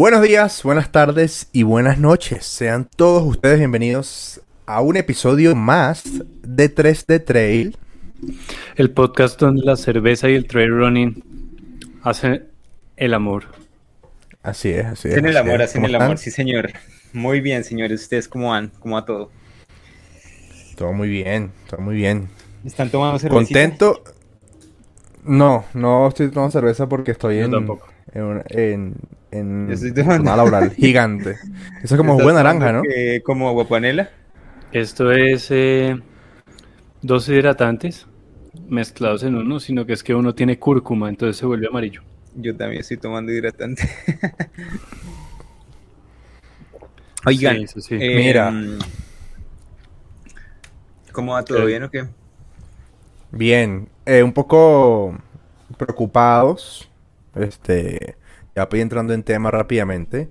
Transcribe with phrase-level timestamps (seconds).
[0.00, 2.46] Buenos días, buenas tardes y buenas noches.
[2.46, 6.04] Sean todos ustedes bienvenidos a un episodio más
[6.42, 7.76] de 3D Trail.
[8.76, 11.22] El podcast donde la cerveza y el trail running
[12.02, 12.46] hacen
[12.96, 13.44] el amor.
[14.42, 15.14] Así es, así es.
[15.16, 15.68] Hacen el así amor, es.
[15.68, 16.06] hacen ¿Cómo el están?
[16.06, 16.70] amor, sí señor.
[17.12, 18.00] Muy bien, señores.
[18.00, 18.72] ¿Ustedes cómo van?
[18.78, 19.30] ¿Cómo va todo?
[20.76, 22.30] Todo muy bien, todo muy bien.
[22.64, 23.60] ¿Están tomando cervecita?
[23.60, 24.02] ¿Contento?
[25.24, 27.86] No, no estoy tomando cerveza porque estoy Yo en, tampoco.
[28.14, 28.94] en, en,
[29.30, 31.38] en jornada laboral gigante.
[31.82, 32.82] Eso es como ¿Estás jugo de naranja, ¿no?
[32.82, 34.10] que- ¿Como agua panela?
[34.72, 35.96] Esto es eh,
[37.02, 38.06] dos hidratantes
[38.68, 42.02] mezclados en uno, sino que es que uno tiene cúrcuma, entonces se vuelve amarillo.
[42.36, 43.88] Yo también estoy tomando hidratante.
[47.26, 47.96] Oigan, Sí, eso sí.
[47.98, 48.52] eh, Mira.
[51.12, 51.66] ¿Cómo va todo ¿Qué?
[51.66, 52.04] bien o qué?
[53.32, 55.18] Bien, eh, un poco
[55.76, 56.88] preocupados.
[57.34, 58.16] Este,
[58.54, 60.28] ya voy entrando en tema rápidamente.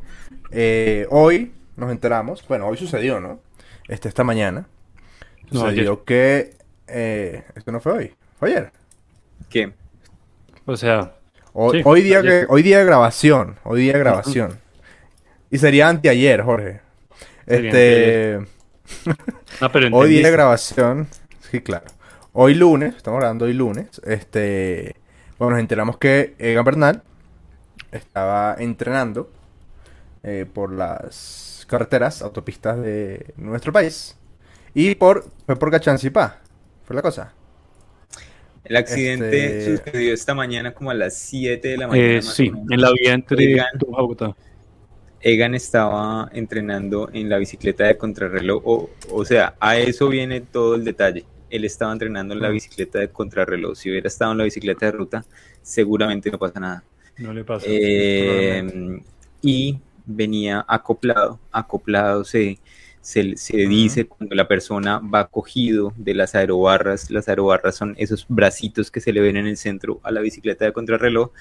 [0.52, 3.40] Eh, hoy nos enteramos, bueno, hoy sucedió, ¿no?
[3.88, 4.68] Este, esta mañana.
[5.52, 6.56] No, Sucedió que,
[6.88, 8.72] eh, esto no fue hoy, fue ayer.
[9.50, 9.74] ¿Qué?
[10.66, 11.16] O sea,
[11.54, 12.46] Hoy, Sí, hoy día ayer.
[12.46, 14.60] que, hoy día de grabación, hoy día de grabación.
[15.50, 16.82] Y sería anteayer, Jorge.
[17.48, 18.40] Este,
[19.60, 21.08] ah, pero hoy día de grabación,
[21.50, 21.86] sí, claro.
[22.34, 24.96] Hoy lunes, estamos grabando hoy lunes, este,
[25.40, 27.02] bueno, nos enteramos que Egan Bernal
[27.92, 29.30] estaba entrenando
[30.24, 34.18] eh, por las carreteras, autopistas de nuestro país.
[34.74, 36.40] Y por, fue por Cachancipá,
[36.84, 37.34] fue la cosa.
[38.64, 42.08] El accidente Este- sucedió esta mañana como a las 7 de la mañana.
[42.08, 42.72] Eh, más sí, o menos.
[42.72, 44.36] en la vía entre Bogotá.
[45.22, 50.76] Egan estaba entrenando en la bicicleta de contrarreloj, o, o sea, a eso viene todo
[50.76, 51.26] el detalle.
[51.50, 53.76] Él estaba entrenando en la bicicleta de contrarreloj.
[53.76, 55.26] Si hubiera estado en la bicicleta de ruta,
[55.62, 56.84] seguramente no pasa nada.
[57.20, 57.66] No le pasa.
[57.68, 59.02] Eh,
[59.42, 61.40] y venía acoplado.
[61.52, 62.60] Acoplado se,
[63.02, 67.12] se, se dice cuando la persona va cogido de las aerobarras.
[67.12, 70.66] Las aerobarras son esos bracitos que se le ven en el centro a la bicicleta
[70.66, 71.32] de contrarreloj.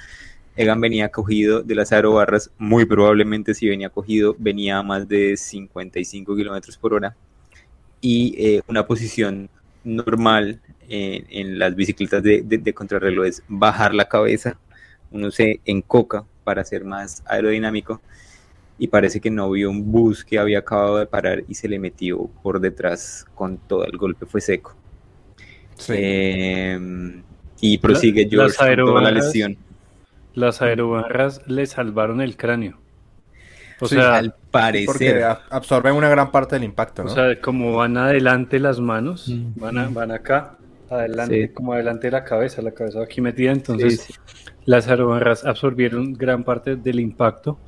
[0.57, 5.37] Egan venía cogido de las aerobarras, muy probablemente si venía cogido, venía a más de
[5.37, 7.15] 55 kilómetros por hora.
[8.01, 9.49] Y eh, una posición
[9.85, 14.59] normal en, en las bicicletas de, de, de contrarreloj es bajar la cabeza,
[15.11, 18.01] uno se encoca para ser más aerodinámico
[18.79, 21.79] y parece que no vio un bus que había acabado de parar y se le
[21.79, 24.75] metió por detrás con todo el golpe, fue seco.
[25.77, 25.93] Sí.
[25.97, 27.23] Eh,
[27.61, 29.57] y prosigue La- George las con toda la lesión.
[30.35, 32.79] Las aerobarras le salvaron el cráneo.
[33.81, 37.11] O Sí, sea, Al porque parecer, a- absorben una gran parte del impacto, ¿no?
[37.11, 39.53] o sea, como van adelante las manos, Mm.
[39.61, 40.57] van, a- van acá,
[40.91, 41.53] adelante, Sí.
[41.53, 44.48] como adelante de la cabeza, la cabeza va aquí metida, entonces Sí, sí.
[44.69, 47.59] Las aerobarras absorbieron gran parte del impacto.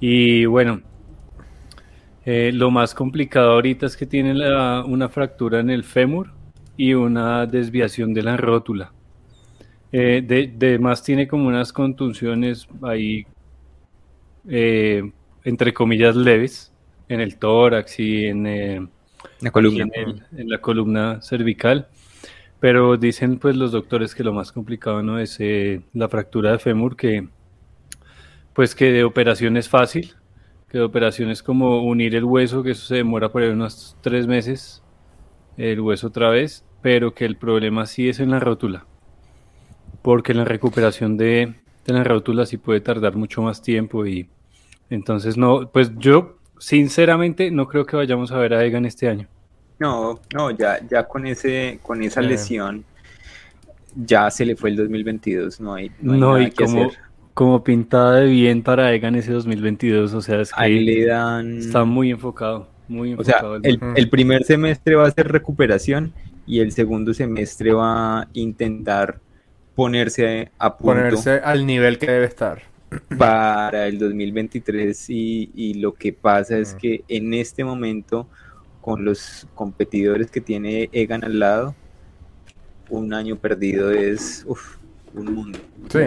[0.00, 0.80] Y bueno,
[2.24, 6.30] eh, lo más complicado ahorita es que tiene la- una fractura en el fémur
[6.76, 8.92] y una desviación de la rótula.
[9.92, 13.24] Eh, de, de más tiene como unas contusiones ahí,
[14.48, 15.12] eh,
[15.44, 16.72] entre comillas, leves,
[17.08, 18.86] en el tórax y en, eh,
[19.42, 19.86] la columna.
[19.94, 21.86] y en, el- en la columna cervical.
[22.62, 26.60] Pero dicen pues los doctores que lo más complicado no es eh, la fractura de
[26.60, 27.26] fémur, que
[28.52, 30.14] pues que de operación es fácil,
[30.68, 33.96] que de operación es como unir el hueso, que eso se demora por ahí unos
[34.00, 34.80] tres meses,
[35.56, 38.86] el hueso otra vez, pero que el problema sí es en la rótula,
[40.00, 44.28] porque la recuperación de, de la rótula sí puede tardar mucho más tiempo y
[44.88, 49.26] entonces no, pues yo sinceramente no creo que vayamos a ver a Egan este año.
[49.82, 52.28] No, no, ya, ya con ese, con esa Sí.
[52.28, 52.84] lesión,
[53.96, 56.84] ya se le fue el 2022, no hay, no hay No, nada y que como,
[56.86, 56.98] hacer.
[57.34, 61.58] como pintada de bien para Egan ese 2022, o sea, es que Ahí le dan,
[61.58, 63.56] está muy enfocado, muy o sea, enfocado.
[63.62, 66.12] el- el primer semestre va a ser recuperación
[66.46, 69.18] y el segundo semestre va a intentar
[69.74, 72.62] ponerse a punto Ponerse al nivel que debe estar.
[73.16, 76.76] para el 2023 y, y lo que pasa es Mm.
[76.78, 78.28] que en este momento
[78.82, 81.74] con los competidores que tiene Egan al lado,
[82.90, 84.76] un año perdido es uf,
[85.14, 85.58] un mundo.
[85.88, 86.00] Sí.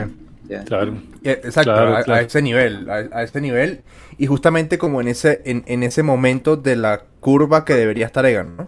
[0.66, 0.94] Claro.
[1.24, 3.82] Eh, Exacto, Claro, a, ese nivel, a, a ese nivel.
[4.20, 8.26] Y justamente como en ese, en, en ese momento de la curva que debería estar
[8.28, 8.68] Egan, ¿no?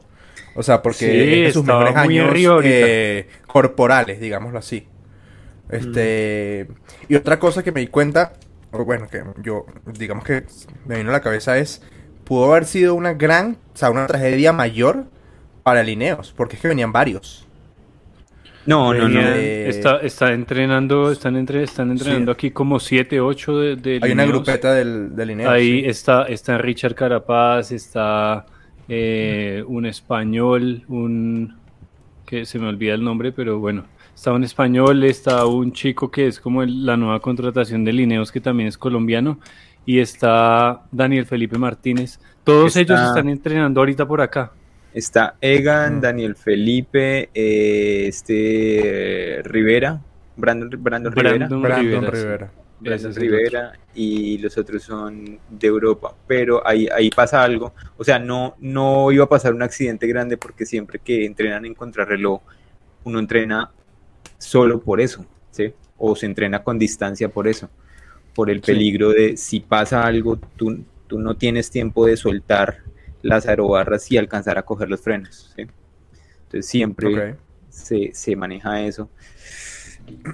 [0.55, 2.31] O sea, porque Sí, es de sus mejores años
[2.63, 4.87] eh, corporales, digámoslo así.
[5.69, 6.67] Este.
[7.07, 8.33] Y otra cosa que me di cuenta,
[8.71, 10.45] o bueno, que yo, digamos que
[10.85, 11.83] me vino a la cabeza es.
[12.27, 15.05] Pudo haber sido una gran, o sea, una tragedia mayor
[15.63, 17.45] para Lineos, porque es que venían varios.
[18.65, 19.19] No, no, no.
[19.21, 24.11] Eh, está, está entrenando, están, entre, están entrenando aquí como 7, 8 de, de Hay
[24.11, 24.29] una Lineos.
[24.43, 25.87] grupeta del, del Ineos, Ahí sí.
[25.87, 28.45] está, está Richard Carapaz, está
[28.89, 31.55] eh, un español, un
[32.25, 36.27] que se me olvida el nombre, pero bueno, está un español, está un chico que
[36.27, 39.39] es como el- la nueva contratación de Lineos, que también es colombiano,
[39.87, 42.19] y está Daniel Felipe Martínez.
[42.43, 44.51] Todos Está- ellos están entrenando ahorita por acá.
[44.93, 46.01] Está Egan.
[46.01, 50.01] Daniel Felipe, eh, este Rivera,
[50.35, 51.37] Brandon, Brandon Rivera.
[51.37, 52.23] Brandon Brandon Rivera, sí.
[52.23, 52.51] Rivera.
[52.79, 57.73] Brandon es el Rivera y los otros son de Europa, pero ahí, ahí pasa algo,
[57.97, 61.73] o sea, no, no iba a pasar un accidente grande porque siempre que entrenan en
[61.73, 62.41] contrarreloj,
[63.05, 63.71] uno entrena
[64.37, 65.73] solo por eso, ¿sí?
[65.97, 67.69] O se entrena con distancia por eso,
[68.37, 68.71] por el Sí.
[68.71, 72.83] peligro de si pasa algo, tú, tú no tienes tiempo de soltar
[73.23, 75.63] las aerobarras y alcanzar a coger los frenos, ¿sí?
[76.43, 77.35] Entonces siempre
[77.69, 79.09] se, se maneja eso.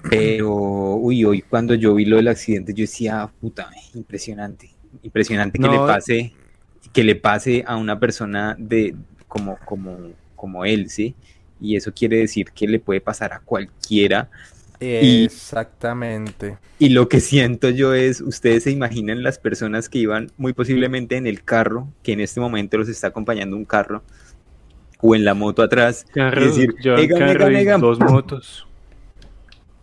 [0.09, 0.51] Pero,
[0.97, 4.69] uy, hoy cuando yo vi lo del accidente, yo decía, puta, impresionante,
[5.01, 6.33] impresionante que le pase,
[6.91, 8.95] que le pase a una persona de
[9.29, 9.97] como, como,
[10.35, 11.15] como él, ¿sí?
[11.61, 14.29] Y eso quiere decir que le puede pasar a cualquiera.
[14.83, 16.57] Y- Exactamente.
[16.79, 21.15] Y lo que siento yo es, ustedes se imaginan las personas que iban muy posiblemente
[21.17, 24.03] en el carro, que en este momento los está acompañando un carro,
[24.99, 27.81] o en la moto atrás, Carro, y decir, llevan "Egan, carro Egan, y Egan".
[27.81, 28.67] dos motos.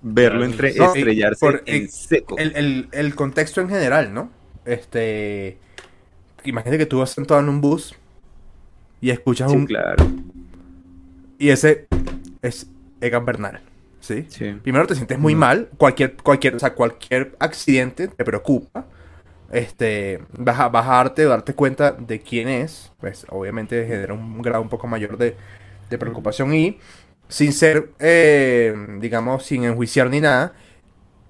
[0.02, 2.38] verlo entre, No, estrellarse por- en seco.
[2.38, 4.30] El, el- el contexto en general, ¿no?
[4.64, 5.58] Este.
[6.44, 7.94] Imagínate que tú vas sentado en un bus
[9.02, 9.66] y escuchas Sí, un.
[9.66, 10.06] claro.
[11.38, 11.86] Y ese
[12.40, 12.66] es
[13.02, 13.60] Egan Bernal.
[14.00, 14.26] ¿Sí?
[14.28, 14.52] Sí.
[14.62, 15.38] Primero te sientes muy Mm.
[15.38, 15.68] mal.
[15.76, 18.86] Cualquier, cualquier, o sea, cualquier accidente te preocupa.
[19.52, 20.20] Este.
[20.38, 22.92] Vas a, vas a darte, darte cuenta de quién es.
[23.00, 25.36] Pues obviamente genera un grado un poco mayor de,
[25.90, 26.54] de preocupación.
[26.54, 26.78] Y
[27.28, 30.52] sin ser, eh, digamos, sin enjuiciar ni nada.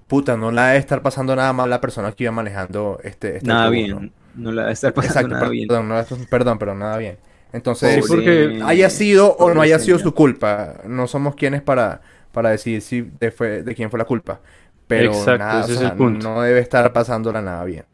[0.07, 3.37] Puta, no la debe estar pasando nada mal la persona que iba manejando este.
[3.37, 4.13] este Nada autobús, bien.
[4.35, 4.43] ¿no?
[4.43, 5.67] No la a estar pasando Exacto, nada per- bien.
[5.67, 7.17] perdón, no la- perdón, pero nada bien.
[7.53, 10.75] Entonces, Sí, porque haya sido o no haya sido su culpa.
[10.85, 12.01] No somos quienes para,
[12.31, 14.41] para decidir si de, fue, de quién fue la culpa.
[14.87, 16.27] Pero Exacto, nada, ese o es sea, el punto.
[16.33, 17.85] no debe estar pasándola nada bien.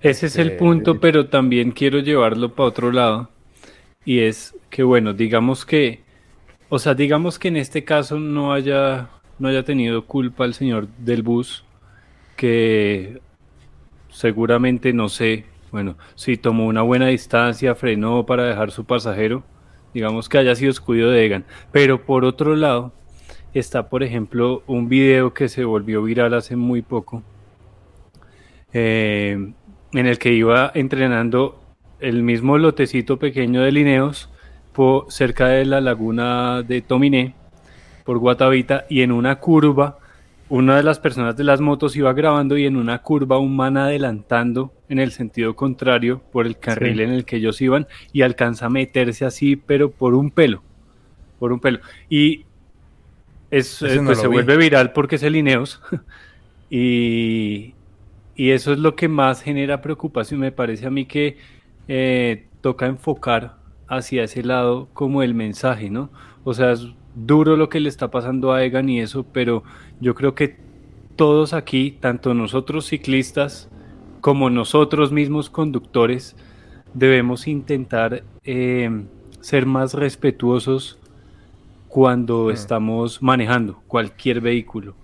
[0.00, 3.30] Ese es el Este, punto, pero también quiero llevarlo para otro lado.
[4.04, 6.04] Y es que, bueno, digamos que,
[6.68, 10.88] o sea, digamos que en este caso no haya, no haya tenido culpa el señor
[10.98, 11.66] del bus,
[12.36, 13.22] que
[14.08, 19.44] seguramente, no sé, bueno, si tomó una buena distancia, frenó para dejar su pasajero,
[19.94, 21.46] digamos que haya sido descuido de Egan.
[21.72, 22.94] Pero por otro lado,
[23.58, 27.22] está, por ejemplo, un video que se volvió viral hace muy poco,
[28.72, 29.52] eh,
[29.92, 31.60] en el que iba entrenando
[32.00, 34.28] el mismo lotecito pequeño de Lineos
[34.72, 37.34] por, cerca de la laguna de Tominé,
[38.04, 39.98] por Guatavita, y en una curva,
[40.48, 43.76] una de las personas de las motos iba grabando y en una curva un man
[43.76, 47.02] adelantando en el sentido contrario por el carril Sí.
[47.02, 50.62] en el que ellos iban y alcanza a meterse así, pero por un pelo,
[51.40, 51.80] por un pelo.
[52.08, 52.45] Y
[53.58, 54.34] es, eh, no pues se vi.
[54.34, 55.80] vuelve viral porque es el Lineos.
[56.70, 57.74] y,
[58.34, 60.40] y eso es lo que más genera preocupación.
[60.40, 61.38] Me parece a mí que
[61.88, 63.56] eh, toca enfocar
[63.88, 66.10] hacia ese lado como el mensaje, ¿no?
[66.44, 69.62] O sea, es duro lo que le está pasando a Egan y eso, pero
[70.00, 70.56] yo creo que
[71.16, 73.70] todos aquí, tanto nosotros ciclistas
[74.20, 76.36] como nosotros mismos conductores,
[76.92, 78.90] debemos intentar eh,
[79.40, 80.98] ser más respetuosos
[81.96, 82.50] cuando Mm.
[82.50, 84.94] estamos manejando cualquier vehículo.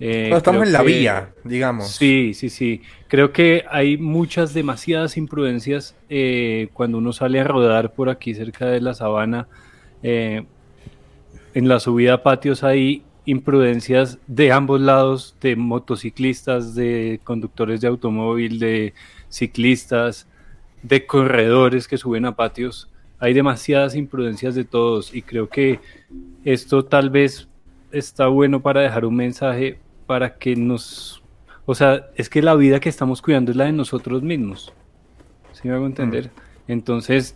[0.00, 1.92] Eh, Cuando estamos en la que- vía, digamos.
[1.92, 2.82] Sí, sí, sí.
[3.06, 8.66] Creo que hay muchas, demasiadas imprudencias eh, cuando uno sale a rodar por aquí cerca
[8.66, 9.46] de la sabana.
[10.02, 10.44] eh,
[11.54, 17.86] en la subida a patios hay imprudencias de ambos lados, de motociclistas, de conductores de
[17.88, 18.92] automóvil, de
[19.28, 20.26] ciclistas,
[20.82, 22.88] de corredores que suben a patios.
[23.20, 25.78] Hay demasiadas imprudencias de todos y creo que
[26.44, 27.48] esto tal vez
[27.92, 31.22] está bueno para dejar un mensaje para que nos...
[31.66, 34.72] O sea, es que la vida que estamos cuidando es la de nosotros mismos.
[35.52, 36.30] ¿Sí me hago entender?
[36.66, 37.34] Entonces,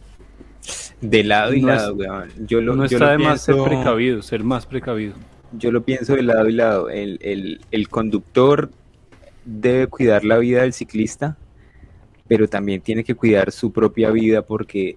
[1.01, 2.31] De lado y No es- lado, weón.
[2.47, 5.13] Yo lo, no yo está lo de más ser precavido, ser más precavido.
[5.53, 6.89] Yo lo pienso de lado y lado.
[6.89, 8.71] El, el- el conductor
[9.45, 11.37] debe cuidar la vida del ciclista,
[12.27, 14.97] pero también tiene que cuidar su propia vida porque,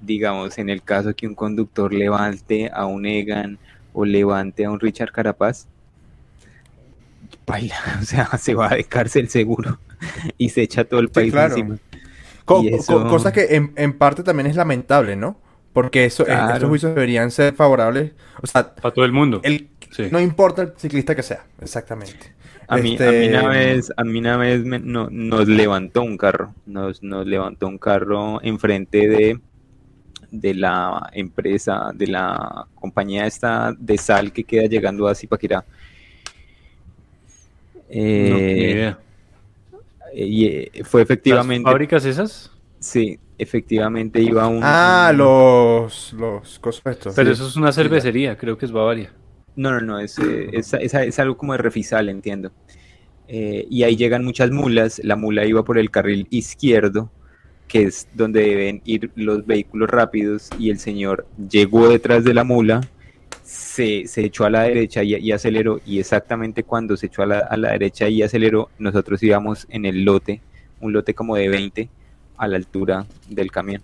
[0.00, 3.58] digamos, en el caso que un conductor levante a un Egan
[3.92, 5.66] o levante a un Richard Carapaz,
[7.46, 9.78] baila, o sea, se va de cárcel seguro
[10.36, 11.54] y se echa todo el país claro.
[11.54, 11.78] encima.
[12.44, 15.38] Co- co- cosa que en, en parte también es lamentable, ¿no?
[15.72, 16.54] Porque eso, Claro.
[16.54, 18.12] estos juicios deberían ser favorables.
[18.42, 19.40] O sea, Para todo el mundo.
[19.44, 20.04] el, Sí.
[20.12, 22.34] No importa el ciclista que sea, exactamente.
[22.68, 26.02] A mí, Este, a mí una vez, a mí una vez me- no- nos levantó
[26.02, 29.40] un carro, nos, nos levantó un carro enfrente de,
[30.30, 35.64] de la empresa, de la compañía esta de sal que queda llegando a Zipaquirá.
[38.16, 38.98] No, Eh, ni idea.
[40.14, 42.50] y eh, fue ¿Las efectivamente, fábricas esas?
[42.80, 44.60] sí, efectivamente iba un...
[44.64, 47.14] Ah, un- los, los cosas estos.
[47.14, 47.32] Pero sí.
[47.32, 49.12] eso es una cervecería, creo que es Bavaria.
[49.56, 52.52] No, no, no, es, eh, es, es- es algo como de refisal, entiendo.
[53.28, 57.10] Eh, y ahí llegan muchas mulas, la mula iba por el carril izquierdo,
[57.68, 62.44] que es donde deben ir los vehículos rápidos, y el señor llegó detrás de la
[62.44, 62.80] mula,
[63.42, 67.26] se, se echó a la derecha y, y aceleró, y exactamente cuando se echó a
[67.26, 70.40] la, a la derecha y aceleró, nosotros íbamos en el lote,
[70.80, 71.88] un lote como de 20,
[72.38, 73.82] a la altura del camión.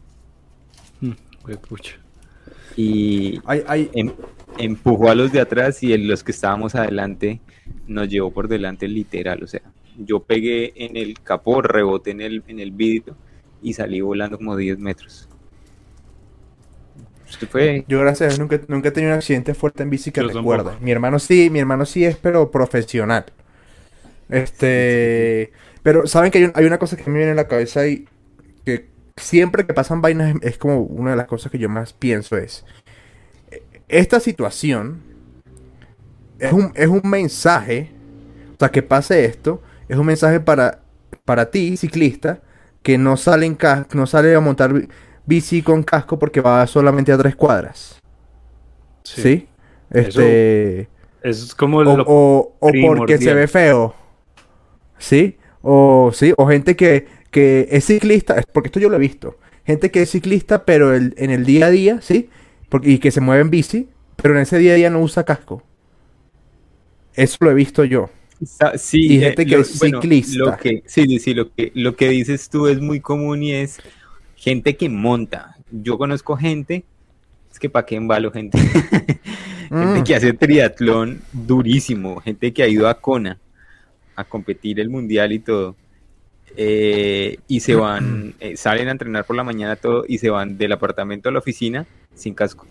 [1.00, 1.12] Mm.
[2.76, 4.12] Y, Hay, hay, em-
[4.58, 7.40] empujó a los de atrás y en los que estábamos adelante
[7.86, 9.62] nos llevó por delante literal, o sea,
[9.96, 13.16] yo pegué en el capó, reboté en el, en el vidrio
[13.64, 15.28] y salí volando como 10 metros.
[17.28, 20.10] Esto fue, Yo, gracias a Dios, nunca, nunca he tenido un accidente fuerte en bici
[20.12, 20.70] que Yo recuerde.
[20.70, 20.78] tampoco.
[20.80, 23.26] Mi hermano sí, mi hermano sí es, pero profesional.
[24.28, 25.52] Este.
[25.82, 28.08] Pero, ¿saben que hay, un- hay una cosa que me viene en la cabeza y
[28.64, 32.36] que siempre que pasan vainas es, como una de las cosas que yo más pienso
[32.38, 32.64] es.
[33.50, 35.02] eh, Esta situación
[36.38, 37.90] es un, es un mensaje.
[38.54, 40.82] O sea, que pase esto, es un mensaje para,
[41.24, 42.42] para ti, ciclista,
[42.84, 43.58] que no sale, en
[43.94, 44.88] no sale a montar bi-
[45.26, 47.98] bici con casco porque va solamente a tres cuadras.
[49.02, 49.48] ¿Sí?
[49.90, 50.88] Este.
[51.22, 53.94] Es como O, lo o- o porque se ve feo.
[54.98, 55.38] ¿Sí?
[55.62, 59.38] O sí, o gente que, que es ciclista, porque esto yo lo he visto.
[59.64, 62.28] Gente que es ciclista, pero el- en el día a día, ¿sí?
[62.68, 65.24] Porque, y que se mueve en bici, pero en ese día a día no usa
[65.24, 65.62] casco.
[67.14, 68.10] Eso lo he visto yo.
[68.44, 70.38] Sa- sí, y gente que es ciclista.
[70.38, 73.78] lo que, sí, sí, lo que, lo que dices tú es muy común y es
[74.36, 75.56] gente que monta.
[75.70, 76.84] Yo conozco gente,
[77.52, 78.58] es que para qué embalo gente.
[79.70, 80.04] Gente Mm.
[80.04, 83.38] que hace triatlón durísimo, gente que ha ido a Kona
[84.14, 85.74] a competir el mundial y todo.
[86.56, 90.56] eh, y se van, eh, salen a entrenar por la mañana todo y se van
[90.58, 92.66] del apartamento a la oficina sin casco.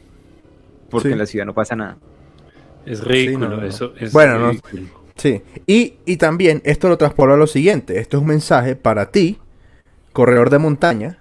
[0.89, 1.13] Porque Sí.
[1.13, 1.97] en la ciudad no pasa nada.
[2.85, 3.65] es ridículo, no, no.
[3.65, 4.51] eso es Bueno, no-.
[5.15, 5.41] Sí.
[5.67, 7.99] Y, y también esto lo transporta a lo siguiente.
[7.99, 9.39] Esto es un mensaje para ti,
[10.11, 11.19] corredor de montaña,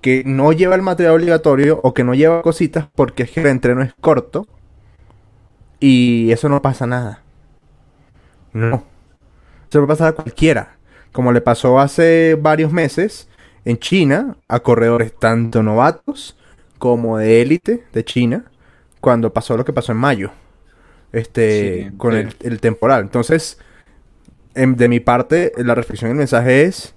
[0.00, 3.48] que no lleva el material obligatorio o que no lleva cositas porque es que el
[3.48, 4.46] entreno es corto
[5.80, 7.22] y eso no pasa nada.
[8.52, 8.84] No.
[9.68, 10.76] Eso puede pasar a cualquiera.
[11.12, 13.28] Como le pasó hace varios meses
[13.64, 16.36] en China a corredores tanto novatos
[16.78, 18.44] como de élite de China
[19.00, 20.30] cuando pasó lo que pasó en mayo
[21.12, 23.02] este Sí, con el, el temporal.
[23.02, 23.58] Entonces,
[24.54, 26.94] em, de mi parte, la reflexión y el mensaje es,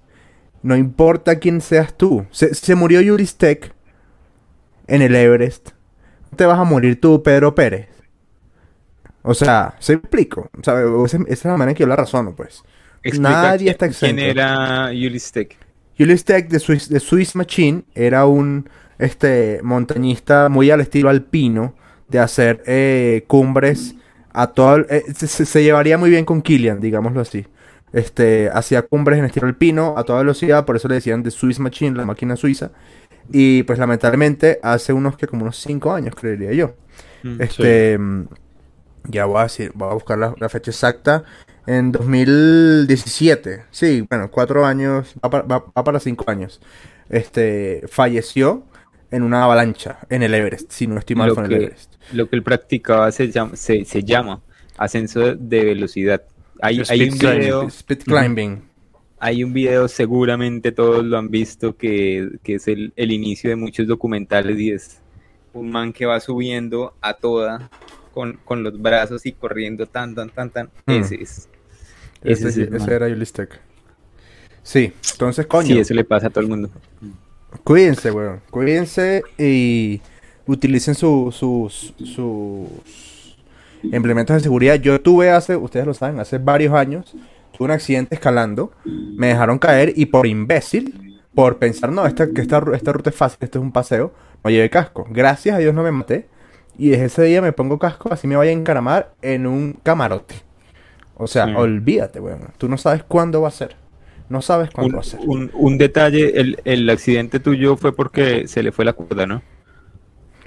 [0.64, 2.26] no importa quién seas tú.
[2.32, 3.74] Se, se murió Yuris Tech
[4.88, 5.70] en el Everest.
[6.36, 7.88] Te vas a morir tú, Pedro Pérez.
[9.24, 10.50] O sea, se explico.
[10.60, 10.76] O sea,
[11.06, 12.64] esa, esa es la manera en que yo la razono, pues.
[13.04, 14.42] Explica Nadie quién- está ¿Quién exento.
[14.42, 15.58] era Ulistek?
[15.98, 21.76] Julius Tech de Swiss, de Swiss Machine era un este montañista muy al estilo alpino
[22.08, 23.96] de hacer eh, cumbres
[24.34, 27.46] a todo eh, se, llevaría muy bien con Killian, digámoslo así.
[27.94, 31.60] Este hacía cumbres en estilo alpino a toda velocidad, por eso le decían de Swiss
[31.60, 32.72] Machine, la máquina suiza.
[33.32, 36.76] Y pues lamentablemente hace unos que como unos 5 años, creería yo.
[37.24, 38.26] Mm, Este, mm,
[39.06, 41.24] ya voy a decir, voy a buscar la, la fecha exacta.
[41.68, 46.62] En 2017, sí, bueno, cuatro años, va para, va- va para cinco años.
[47.10, 48.64] Este, falleció
[49.12, 51.94] en una avalancha en el Everest, si no estoy mal que- el Everest.
[52.14, 54.42] Lo que él practicaba se llama, se, se llama
[54.78, 56.24] ascenso de velocidad.
[56.62, 57.18] Hay, un climbing.
[57.20, 58.62] video, Speed climbing.
[59.20, 63.56] hay un video, seguramente todos lo han visto, que, que es el, el inicio de
[63.56, 65.00] muchos documentales y es
[65.54, 67.70] un man que va subiendo a toda
[68.14, 70.70] con, con los brazos y corriendo tan, tan, tan, tan.
[70.86, 70.92] Mm.
[70.92, 71.50] Ese es.
[72.24, 73.08] Ese Ese, es ese era.
[74.64, 76.70] Sí, entonces, coño, Sí, eso le pasa a todo el mundo.
[77.64, 78.42] Cuídense, weón.
[78.50, 80.02] Cuídense y
[80.48, 83.38] utilicen su- sus, sus
[83.84, 84.76] implementos de seguridad.
[84.76, 87.14] Yo tuve hace, ustedes lo saben, hace varios años,
[87.58, 92.42] tuve un accidente escalando, me dejaron caer y por imbécil, por pensar, no, esta, que
[92.42, 95.06] esta, esta ruta es fácil, esto es un paseo, no llevé casco.
[95.10, 96.28] Gracias a Dios no me maté.
[96.78, 100.36] Y desde ese día me pongo casco, así me voy a encaramar en un camarote.
[101.16, 101.54] O sea, Sí.
[101.56, 102.42] olvídate, weón.
[102.58, 103.76] Tú no sabes cuándo va a ser.
[104.32, 105.22] No sabes cuándo ser.
[105.26, 109.44] un- un detalle, el, el accidente tuyo fue porque se le fue la cuerda, ¿no?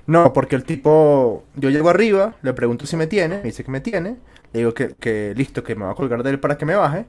[0.06, 3.70] No, porque el tipo, yo llego arriba, le pregunto si me tiene, me dice que
[3.70, 4.18] me tiene,
[4.52, 6.74] le digo que, que listo, que me va a colgar de él para que me
[6.74, 7.06] baje,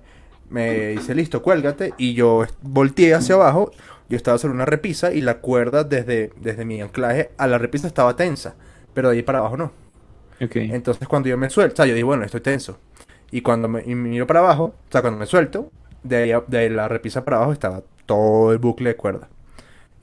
[0.50, 3.72] me dice listo, cuélgate, y yo volteé hacia abajo,
[4.08, 7.88] yo estaba sobre una repisa y la cuerda desde, desde mi anclaje a la repisa
[7.88, 8.56] estaba tensa,
[8.94, 9.74] pero de ahí para abajo no.
[10.68, 12.80] Entonces cuando yo me suelto, o sea, yo digo, bueno, estoy tenso.
[13.32, 15.72] Y cuando me, y miro para abajo, o sea, cuando me suelto,
[16.06, 19.30] de, ahí a- de la repisa para abajo estaba todo el bucle de cuerda.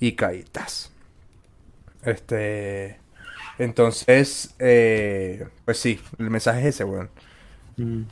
[0.01, 0.93] Y caí, tas.
[2.05, 2.99] Este...
[3.59, 7.11] Entonces, eh, pues sí, el mensaje es ese, weón.
[7.77, 8.03] Mm.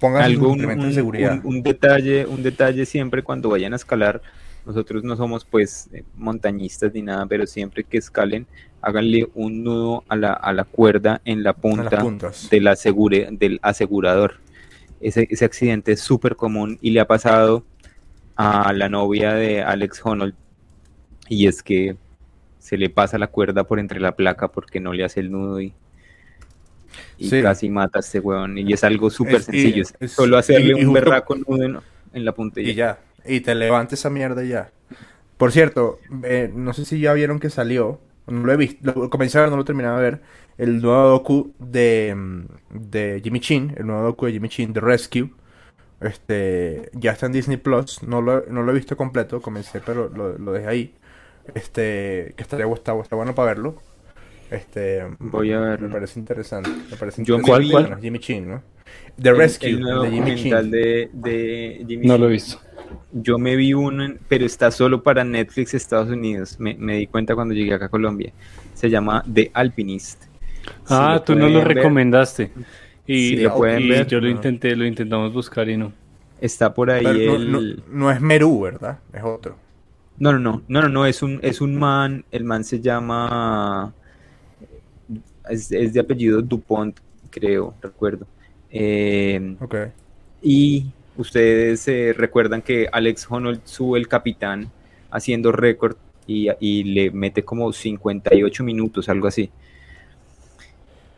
[0.00, 1.40] Pongan Algo, un, de seguridad.
[1.44, 4.22] un- un detalle, un detalle siempre cuando vayan a escalar,
[4.64, 8.46] nosotros no somos pues eh, montañistas ni nada, pero siempre que escalen,
[8.80, 12.48] háganle un nudo a la, a la cuerda en la punta puntas.
[12.50, 14.36] del, asegure, del asegurador.
[15.00, 17.64] Ese, ese accidente es súper común y le ha pasado
[18.36, 20.34] a la novia de Alex Honnold.
[21.28, 21.96] Y es que
[22.58, 25.60] se le pasa la cuerda por entre la placa porque no le hace el nudo
[25.60, 25.72] y,
[27.16, 27.42] y Sí.
[27.42, 28.58] casi mata a este huevón.
[28.58, 29.82] Y es algo súper sencillo.
[29.82, 31.78] Es es- solo hacerle y- y un justo- berraco nudo en,
[32.12, 32.68] en la puntilla.
[32.70, 32.98] Y ya.
[33.26, 34.70] Y te levantes esa mierda y ya.
[35.36, 38.00] Por cierto, eh, no sé si ya vieron que salió.
[38.30, 38.92] No lo he visto.
[38.94, 40.20] Lo comencé a ver, no lo terminaba de ver.
[40.58, 42.44] El nuevo docu de, mm,
[42.90, 43.74] de Jimmy Chin.
[43.76, 45.30] El nuevo docu de Jimmy Chin, The Rescue.
[46.00, 48.02] Este, ya está en Disney Plus.
[48.02, 49.40] No lo, no lo he visto completo.
[49.40, 50.94] Comencé, pero lo, lo dejé ahí.
[51.54, 53.76] Este, que estaría está, está bueno para verlo.
[54.50, 55.90] Este, Voy a me verlo.
[55.90, 56.70] parece interesante.
[56.90, 57.70] Me parece Yo- interesante.
[57.72, 58.00] ¿cuál, cuál?
[58.00, 58.62] Jimmy Chin, ¿no?
[59.20, 60.50] The Rescue el nuevo de Jimmy Chin.
[60.50, 62.20] documental de, de Jimmy No Chin.
[62.22, 62.60] lo he visto.
[63.12, 66.56] Yo me vi uno, en- pero está solo para Netflix Estados Unidos.
[66.58, 68.32] Me, me di cuenta cuando llegué acá a Colombia.
[68.74, 70.24] Se llama The Alpinist.
[70.88, 72.50] Ah, tú nos lo ver, recomendaste.
[73.06, 74.32] Y, Si lo pueden y ver, yo lo no.
[74.32, 75.92] intenté, lo intentamos buscar y no.
[76.40, 77.76] Está por ahí Pero no, el...
[77.76, 78.98] no- no es Merú, ¿verdad?
[79.12, 79.56] Es otro.
[80.18, 83.94] No, no, no, no, no, no, es un, es un man, el man se llama,
[85.48, 86.98] es, es de apellido Dupont,
[87.30, 88.26] creo, recuerdo.
[88.70, 89.76] Eh, Ok.
[90.42, 90.86] y
[91.18, 94.70] ustedes eh, recuerdan que Alex Honnold sube el capitán
[95.10, 99.50] haciendo récord y, y le mete como 58 minutos, algo así.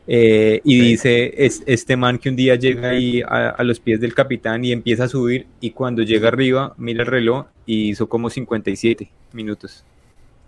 [0.06, 4.00] Eh, y dice, es este man que un día llega ahí a, a los pies
[4.00, 8.08] del capitán y empieza a subir y cuando llega arriba mira el reloj y hizo
[8.08, 9.84] como 57 minutos.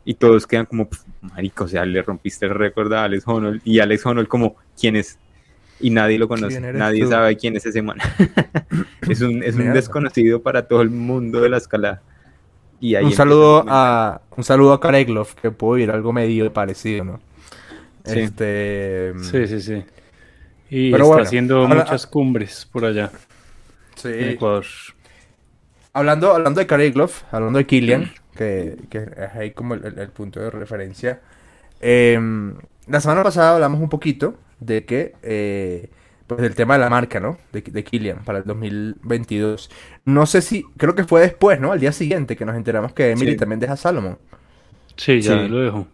[0.04, 3.60] Y todos quedan como, "Pf, marico, o sea, le rompiste el récord a Alex Honnold
[3.64, 5.16] y Alex Honnold como, ¿quién es?
[5.80, 7.08] Y nadie lo conoce, ¿Quién eres nadie tú?
[7.10, 7.98] sabe quién es ese man.
[9.08, 12.02] es un, es un desconocido para todo el mundo de la escalada.
[12.80, 17.04] Y ahí Un saludo a un saludo a Kareglov, que pudo ir algo medio parecido,
[17.04, 17.20] ¿no?
[18.04, 18.20] Sí.
[18.20, 19.84] Este Sí, sí, sí.
[20.70, 23.10] Y Pero está bueno, haciendo habla- muchas cumbres por allá,
[23.96, 24.08] sí.
[24.08, 24.64] en Ecuador.
[25.92, 30.08] Hablando, hablando de Kareglov, hablando de Killian, que, que es ahí como el, el- el
[30.08, 31.20] punto de referencia.
[31.80, 32.54] em,
[32.88, 35.88] la semana pasada hablamos un poquito de que eh,
[36.26, 37.36] pues del tema de la marca, ¿no?
[37.52, 39.70] De, de Killian para el 2022.
[40.04, 41.72] No sé si, creo que fue después, ¿no?
[41.72, 43.36] Al día siguiente que nos enteramos que Emily Sí.
[43.36, 44.18] también deja Salomon.
[44.96, 45.48] Sí, ya Sí.
[45.48, 45.86] lo dejo.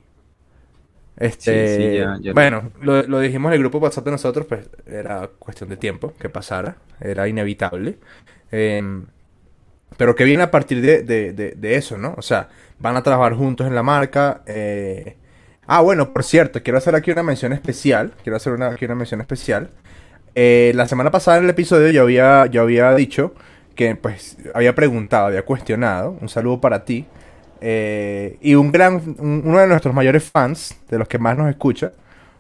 [1.17, 4.47] Este, Sí, sí, ya- ya bueno, lo, lo dijimos en el grupo WhatsApp de nosotros,
[4.47, 7.99] pues era cuestión de tiempo que pasara, era inevitable.
[8.53, 9.07] Em,
[9.97, 12.15] pero que viene a partir de, de- de- de eso, ¿no?
[12.17, 12.49] O sea,
[12.79, 14.43] van a trabajar juntos en la marca.
[14.47, 15.17] eh,
[15.71, 18.13] Ah, bueno, por cierto, quiero hacer aquí una mención especial.
[18.23, 19.69] Quiero hacer una, aquí una mención especial.
[20.35, 23.35] Eh, la semana pasada en el episodio yo había, yo había dicho
[23.75, 26.17] que pues había preguntado, había cuestionado.
[26.21, 27.07] Un saludo para ti.
[27.61, 31.51] Eh, y un gran, un- uno de nuestros mayores fans, de los que más nos
[31.51, 31.93] escucha,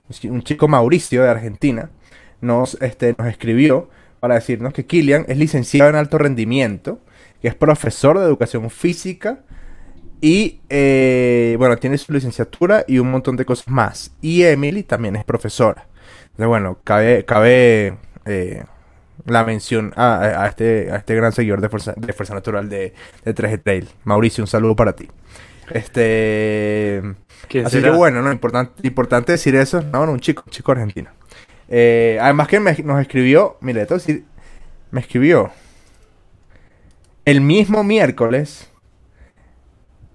[0.08, 1.90] un chi- un chico Mauricio de Argentina,
[2.40, 7.00] nos, este, nos escribió para decirnos que Kilian es licenciado en alto rendimiento,
[7.42, 9.40] que es profesor de educación física
[10.20, 14.12] y, eh, bueno, tiene su licenciatura y un montón de cosas más.
[14.20, 15.86] Y Emily también es profesora.
[16.30, 18.64] Entonces, bueno, cabe, cabe eh,
[19.26, 22.94] la mención a, a este, a este gran seguidor de Fuerza, de Fuerza Natural de,
[23.24, 23.88] de 3G Trail.
[24.04, 25.08] Mauricio, un saludo para ti.
[25.70, 27.02] Este...
[27.48, 27.90] ¿Qué Así será?
[27.92, 28.30] que bueno, ¿no?
[28.32, 29.82] Importante, importante decir eso.
[29.82, 31.10] No, no, un chico, un chico argentino.
[31.68, 34.24] Eh, además que me- nos escribió, mire, decir,
[34.90, 35.50] me escribió
[37.24, 38.67] el mismo miércoles,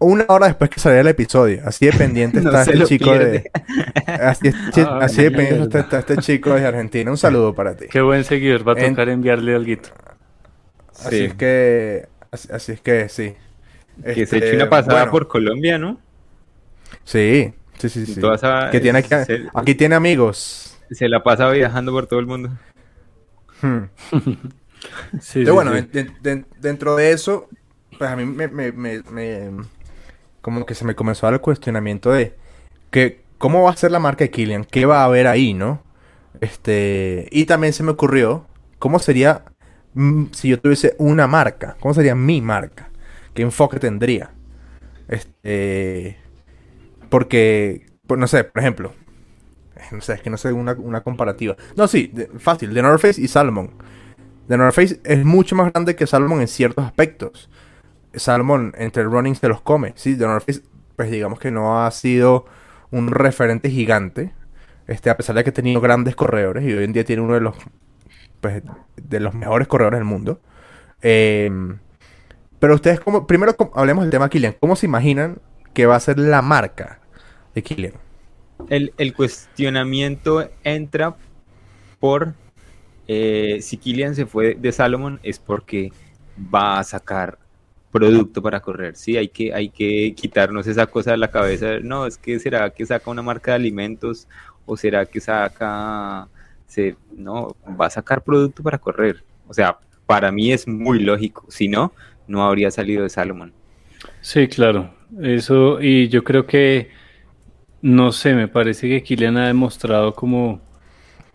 [0.03, 1.61] una hora después que saliera el episodio.
[1.65, 3.31] Así de pendiente No está se este chico pierde.
[3.31, 3.51] de...
[4.13, 7.09] Así, es- Ah, así de pendiente está, está este chico de Argentina.
[7.11, 7.85] Un saludo para ti.
[7.89, 9.73] Qué buen seguidor, va a En- tocar enviarle algo.
[10.99, 11.23] Así Sí.
[11.25, 12.07] es que...
[12.31, 13.35] Así, así es que sí.
[14.03, 15.99] Que se Este, eche una pasada bueno, por Colombia, ¿no?
[17.03, 18.21] Sí, sí, sí, sí.
[18.33, 20.77] Esa- Que tiene aquí, se- aquí tiene amigos.
[20.91, 22.49] Se la pasa viajando por todo el mundo.
[23.61, 23.83] Hmm.
[25.21, 25.87] Sí, Pero sí, bueno, sí.
[25.93, 27.47] de- de- dentro de eso,
[27.97, 29.51] pues a mí me, me- me- me-
[30.43, 32.35] como que se me comenzó a dar el cuestionamiento de
[32.91, 34.65] que ¿cómo va a ser la marca de Killian?
[34.65, 35.81] ¿Qué va a haber ahí, no?
[36.41, 38.45] Este, y también se me ocurrió,
[38.77, 39.45] ¿cómo sería
[39.93, 41.77] mm, si yo tuviese una marca?
[41.79, 42.89] ¿Cómo sería mi marca?
[43.33, 44.31] ¿Qué enfoque tendría?
[45.07, 46.17] Este,
[47.09, 48.93] porque, no sé, por ejemplo,
[49.91, 51.55] no sé, es que no sé una, una comparativa.
[51.77, 53.71] No, sí, fácil, The North Face y Salomon.
[54.49, 57.49] The North Face es mucho más grande que Salomon en ciertos aspectos.
[58.13, 59.93] Salomon entre running se los come.
[59.95, 60.49] Sí, The North
[60.95, 62.45] pues digamos que no ha sido
[62.91, 64.33] un referente gigante.
[64.87, 67.33] Este, a pesar de que ha tenido grandes corredores y hoy en día tiene uno
[67.33, 67.55] de los
[68.41, 68.61] pues,
[68.95, 70.41] de los mejores corredores del mundo.
[71.01, 71.49] Eh,
[72.59, 74.55] pero ustedes como primero hablemos del tema Killian.
[74.59, 75.39] ¿Cómo se imaginan
[75.73, 76.99] que va a ser la marca
[77.55, 77.93] de Killian?
[78.69, 81.15] El, el cuestionamiento entra
[81.99, 82.33] por
[83.07, 85.91] eh, si Killian se fue de Salomon es porque
[86.37, 87.37] va a sacar
[87.93, 88.95] producto para correr.
[88.95, 91.79] Sí, hay que, hay que quitarnos esa cosa de la cabeza.
[91.81, 94.27] No, es que será que saca una marca de alimentos
[94.65, 96.27] o será que saca,
[96.65, 99.23] se, no, va a sacar producto para correr.
[99.47, 99.77] O sea,
[100.07, 101.45] para mí es muy lógico.
[101.49, 101.93] Si no,
[102.27, 103.53] no habría salido de Salomon.
[104.21, 104.91] Sí, claro.
[105.21, 106.89] Eso, y yo creo que,
[107.83, 110.61] no sé, me parece que Kylian ha demostrado como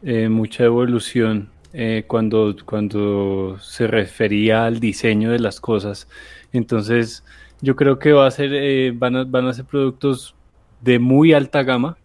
[0.03, 6.09] eh, mucha evolución eh, cuando, cuando se refería al diseño de las cosas.
[6.53, 7.25] Entonces,
[7.61, 10.37] yo creo que va a ser, eh, van a, van a ser productos
[10.81, 11.99] de muy alta gama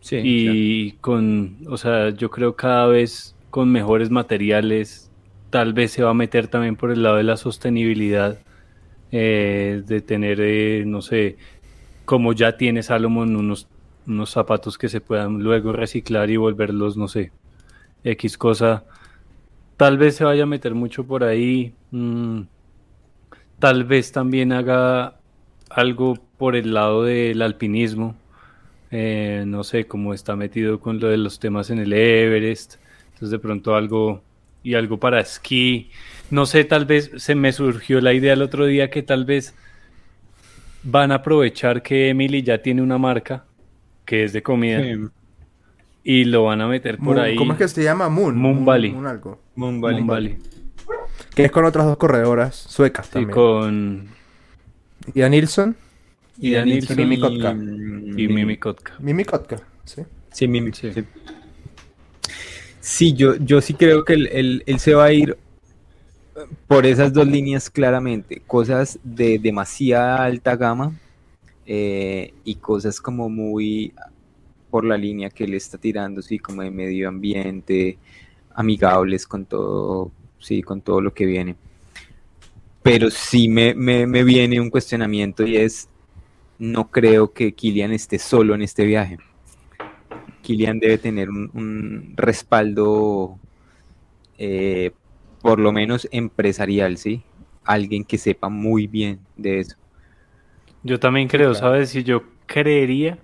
[0.00, 5.10] Sí, y con, o sea, yo creo cada vez con mejores materiales,
[5.50, 8.38] tal vez se va a meter también por el lado de la sostenibilidad,
[9.12, 11.38] eh, de tener, eh, no sé,
[12.04, 13.68] como ya tiene Salomon, unos,
[14.06, 17.32] unos zapatos que se puedan luego reciclar y volverlos, no sé,
[18.04, 18.84] X cosa.
[19.76, 21.74] Tal vez se vaya a meter mucho por ahí.
[21.90, 22.42] mm,
[23.64, 25.14] tal vez también haga
[25.70, 28.14] algo por el lado del alpinismo.
[28.90, 32.74] Eh, no sé, cómo está metido con lo de los temas en el Everest.
[33.06, 34.20] Entonces de pronto algo
[34.62, 35.90] y algo para esquí.
[36.30, 39.54] No sé, tal vez se me surgió la idea el otro día que tal vez
[40.82, 43.46] van a aprovechar que Emily ya tiene una marca
[44.04, 45.06] que es de comida Sí.
[46.04, 47.36] y lo van a meter por Moon- ahí.
[47.36, 48.10] ¿Cómo es que se llama?
[48.10, 48.36] Moon.
[48.36, 48.92] Moon Valley.
[48.92, 49.40] Moon algo.
[49.56, 50.36] Moon Moon Valley.
[51.34, 53.30] Que es con otras dos corredoras suecas Sí, también.
[53.32, 54.08] con
[55.14, 55.76] Y a Nilsson
[56.38, 57.50] y Dan Nilsson Mimi y, Kotka.
[57.52, 58.94] y Mimi Kotka.
[58.98, 59.60] Mimi Kotka.
[59.84, 60.02] Sí.
[60.32, 60.72] Sí, Mimi.
[60.72, 60.92] Sí.
[60.92, 61.04] Sí,
[62.80, 65.38] Sí, yo, yo sí creo que él, él- él se va a ir
[66.66, 68.42] por esas dos líneas claramente.
[68.46, 70.92] Cosas de demasiada alta gama
[71.66, 73.94] eh, y cosas como muy
[74.70, 77.96] por la línea que él está tirando, sí, como de medio ambiente,
[78.54, 80.10] amigables con todo,
[80.44, 81.56] sí, con todo lo que viene.
[82.82, 85.88] Pero sí me, me, me viene un cuestionamiento y es,
[86.58, 89.18] no creo que Kilian esté solo en este viaje.
[90.42, 93.38] Kilian debe tener un, un respaldo,
[94.36, 94.90] eh,
[95.40, 97.22] por lo menos empresarial, ¿sí?
[97.64, 99.76] Alguien que sepa muy bien de eso.
[100.82, 101.54] Yo también creo.
[101.54, 101.94] ¿sabes?
[101.94, 103.18] Y yo creería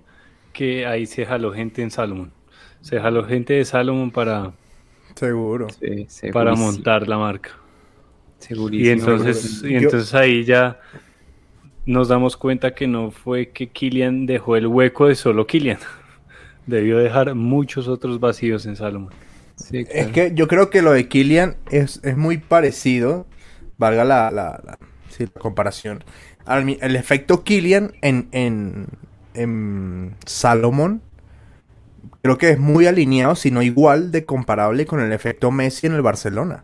[0.53, 2.33] que ahí se jaló gente en Salomon.
[2.81, 4.53] Se jaló gente de Salomon para,
[5.21, 5.67] Seguro.
[5.79, 7.51] Sí, para montar la marca.
[8.39, 8.87] segurísimo.
[8.87, 10.79] Y entonces, y Yo- entonces ahí ya
[11.85, 15.77] nos damos cuenta que no fue que Killian dejó el hueco de solo Killian.
[16.65, 19.13] Debió dejar muchos otros vacíos en Salomon.
[19.55, 23.27] Sí, Es que yo creo que lo de Killian es, es muy parecido,
[23.77, 24.79] valga la, la, la-
[25.09, 26.03] sí, la comparación,
[26.45, 28.87] al el efecto Killian en, en,
[29.35, 31.01] en Salomon.
[32.21, 35.93] Creo que es muy alineado, si no igual de comparable con el efecto Messi en
[35.93, 36.63] el Barcelona.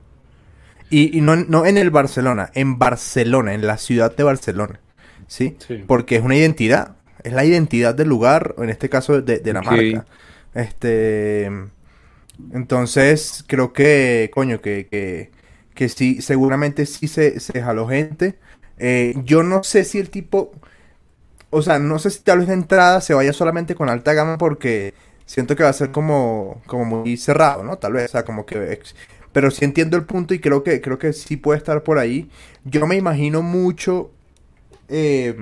[0.89, 4.79] Y, y no, no en el Barcelona, en Barcelona, en la ciudad de Barcelona.
[5.27, 5.57] ¿Sí?
[5.67, 5.83] Sí.
[5.85, 6.95] Porque es una identidad.
[7.23, 10.05] Es la identidad del lugar, en este caso de, de la marca.
[10.53, 11.51] Este.
[12.53, 15.31] Entonces, creo que, coño, que, que,
[15.73, 18.37] que sí, seguramente sí se, se jaló gente.
[18.77, 20.51] Eh, yo no sé si el tipo.
[21.49, 24.37] O sea, no sé si tal vez de entrada se vaya solamente con alta gama
[24.37, 24.93] porque
[25.27, 27.79] siento que va a ser como, como muy cerrado, ¿no?
[27.79, 28.81] Tal vez, o sea, como que...
[29.33, 32.29] Pero sí entiendo el punto y creo que, creo que sí puede estar por ahí.
[32.65, 34.11] Yo me imagino mucho
[34.89, 35.35] eh,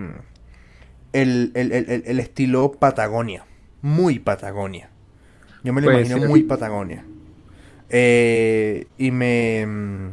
[1.13, 3.45] el, el- el- el- estilo Patagonia.
[3.81, 4.89] Muy Patagonia.
[5.63, 7.05] Yo me lo Puede imagino muy Patagonia.
[7.89, 9.65] Eh, y me...
[9.67, 10.09] mm,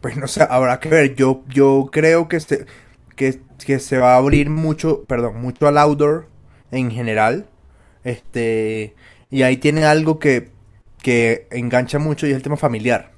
[0.00, 1.14] Pues no sé, habrá que ver.
[1.14, 2.66] Yo, yo creo que se,
[3.16, 6.26] que, que se va a abrir mucho, perdón, mucho al outdoor
[6.70, 7.46] en general.
[8.04, 8.94] Este,
[9.30, 10.50] y ahí tiene algo que,
[11.02, 13.12] que engancha mucho y es el tema familiar.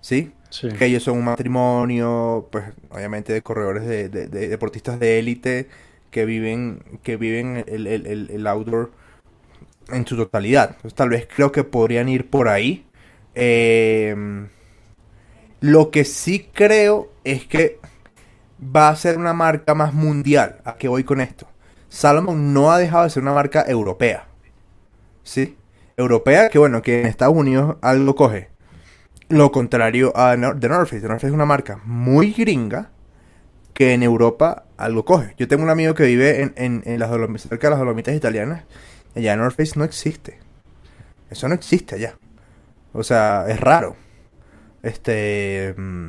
[0.00, 0.32] ¿Sí?
[0.50, 0.68] Sí.
[0.68, 5.68] Que ellos son un matrimonio, pues obviamente de corredores de, de- de deportistas de élite,
[6.10, 8.92] que viven, que viven el, el, el, el outdoor
[9.90, 10.70] en su totalidad.
[10.76, 12.86] Entonces, tal vez creo que podrían ir por ahí.
[13.34, 14.14] Eh,
[15.60, 17.78] lo que sí creo es que
[18.60, 20.60] va a ser una marca más mundial.
[20.64, 21.48] ¿A qué voy con esto?
[21.94, 24.26] Salomon no ha dejado de ser una marca europea.
[25.22, 25.56] ¿Sí?
[25.96, 28.48] Europea, que bueno, que en Estados Unidos algo coge.
[29.28, 31.02] Lo contrario a The North Face.
[31.02, 32.90] The North Face es una marca muy gringa
[33.74, 35.36] que en Europa algo coge.
[35.38, 38.64] Yo tengo un amigo que vive en, en, las cerca de las Dolomitas italianas.
[39.14, 40.40] Allá North Face no existe.
[41.30, 42.18] Eso no existe allá.
[42.92, 43.94] O sea, es raro.
[44.82, 45.76] Este.
[45.76, 46.08] mm,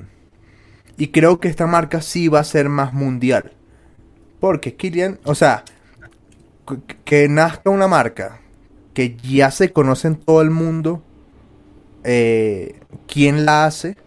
[0.97, 3.51] Y creo que esta marca sí va a ser más mundial.
[4.39, 5.63] Porque Kilian, o sea,
[7.03, 8.39] que- nazca una marca
[8.93, 11.03] que ya se conoce en todo el mundo.
[12.03, 13.97] Eh, ¿Quién la hace?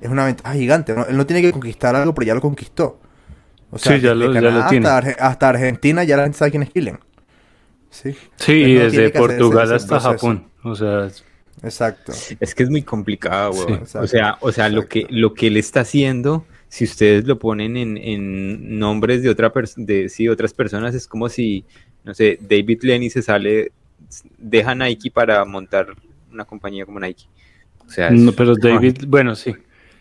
[0.00, 0.94] Es una ventaja gigante.
[0.94, 1.06] ¿no?
[1.06, 3.00] Él no tiene que conquistar algo, pero ya lo conquistó.
[3.70, 4.86] O Sí, ya desde lo- ya Canadá lo tiene.
[4.88, 7.00] Hasta, Arge- hasta Argentina ya la gente sabe quién es Kilian.
[7.90, 10.10] Sí, Sí, y no desde Portugal ese hasta proceso.
[10.12, 10.44] Japón.
[10.62, 11.24] O sea, es-
[11.62, 12.12] exacto.
[12.38, 15.46] Es que es muy complicado, Sí, exacto, o sea, o sea, lo que, lo que
[15.48, 20.52] él está haciendo, si ustedes lo ponen en, en nombres de otra de sí, otras
[20.52, 21.64] personas, es como si,
[22.08, 23.70] no sé, David Lenny se sale,
[24.38, 25.88] deja Nike para montar
[26.32, 27.26] una compañía como Nike.
[27.86, 29.54] O sea, no, pero David, bueno, sí.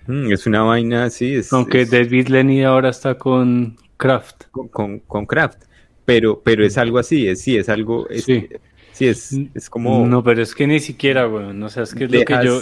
[0.08, 4.46] Mm, es una vaina es, Aunque es David Lenny ahora está con Kraft.
[4.52, 5.64] con, con, con Kraft.
[6.06, 8.48] Pero, pero es algo así, es, sí, es algo, es, Sí.
[8.94, 10.08] sí, es, es como...
[10.08, 11.62] No, pero es que ni siquiera, weón.
[11.62, 12.62] O sea, es que es lo que dejas, yo.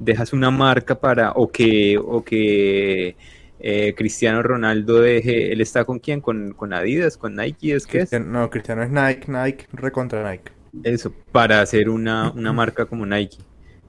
[0.00, 3.14] dejas una marca para o que o que
[3.62, 8.00] eh, Cristiano Ronaldo deje él está con quién con, con Adidas con Nike es que
[8.00, 10.52] es no, Cristiano es Nike, Nike, recontra Nike.
[10.82, 13.38] eso para hacer una, una marca como Nike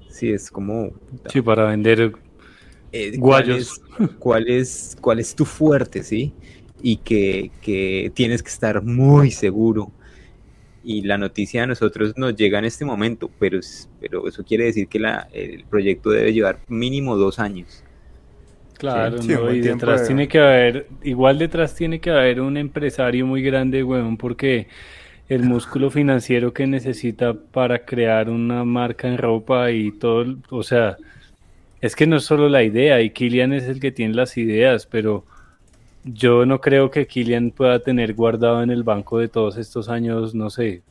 [0.10, 0.94] sí es como
[1.28, 2.14] Sí, para vender.
[2.92, 3.20] eh, Guayos.
[3.20, 3.82] ¿cuál es,
[4.20, 6.36] cuál es cuál es tu fuerte sí
[6.82, 9.94] y que, que tienes que estar muy seguro
[10.84, 13.60] y la noticia a nosotros nos llega en este momento, pero,
[14.00, 17.83] pero eso quiere decir que la, el proyecto debe llevar mínimo dos años.
[18.78, 19.54] Claro, Sí, ¿no?
[19.54, 20.88] Y detrás de- tiene que haber.
[21.04, 24.68] Igual detrás tiene que haber un empresario muy grande, weón, porque
[25.30, 30.36] el músculo financiero que necesita para crear una marca en ropa y todo.
[30.50, 30.98] O sea,
[31.82, 34.86] es que no es solo la idea, y Kilian es el que tiene las ideas,
[34.86, 35.26] pero.
[36.06, 40.36] Yo no creo que Kilian pueda tener guardado en el banco de todos estos años,
[40.36, 40.82] no sé,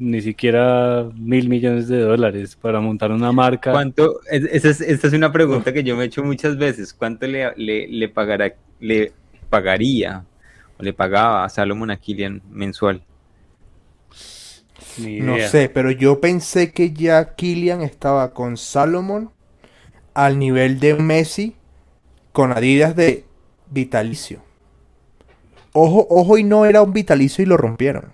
[0.00, 3.70] ni siquiera mil millones de dólares para montar una marca.
[3.72, 4.20] ¿Cuánto?
[4.30, 6.94] es- Esa es, esta es una pregunta que yo me he hecho muchas veces.
[6.94, 9.12] ¿Cuánto le, le, le pagará, le
[9.50, 10.24] pagaría
[10.78, 13.02] o le pagaba a Salomon a Killian mensual?
[14.96, 19.30] No sé, pero yo pensé que ya Kylian estaba con Salomon
[20.14, 21.56] al nivel de Messi
[22.32, 23.24] con Adidas de
[23.70, 24.42] vitalicio.
[25.72, 28.12] Ojo, ojo y no era un vitalicio y lo rompieron.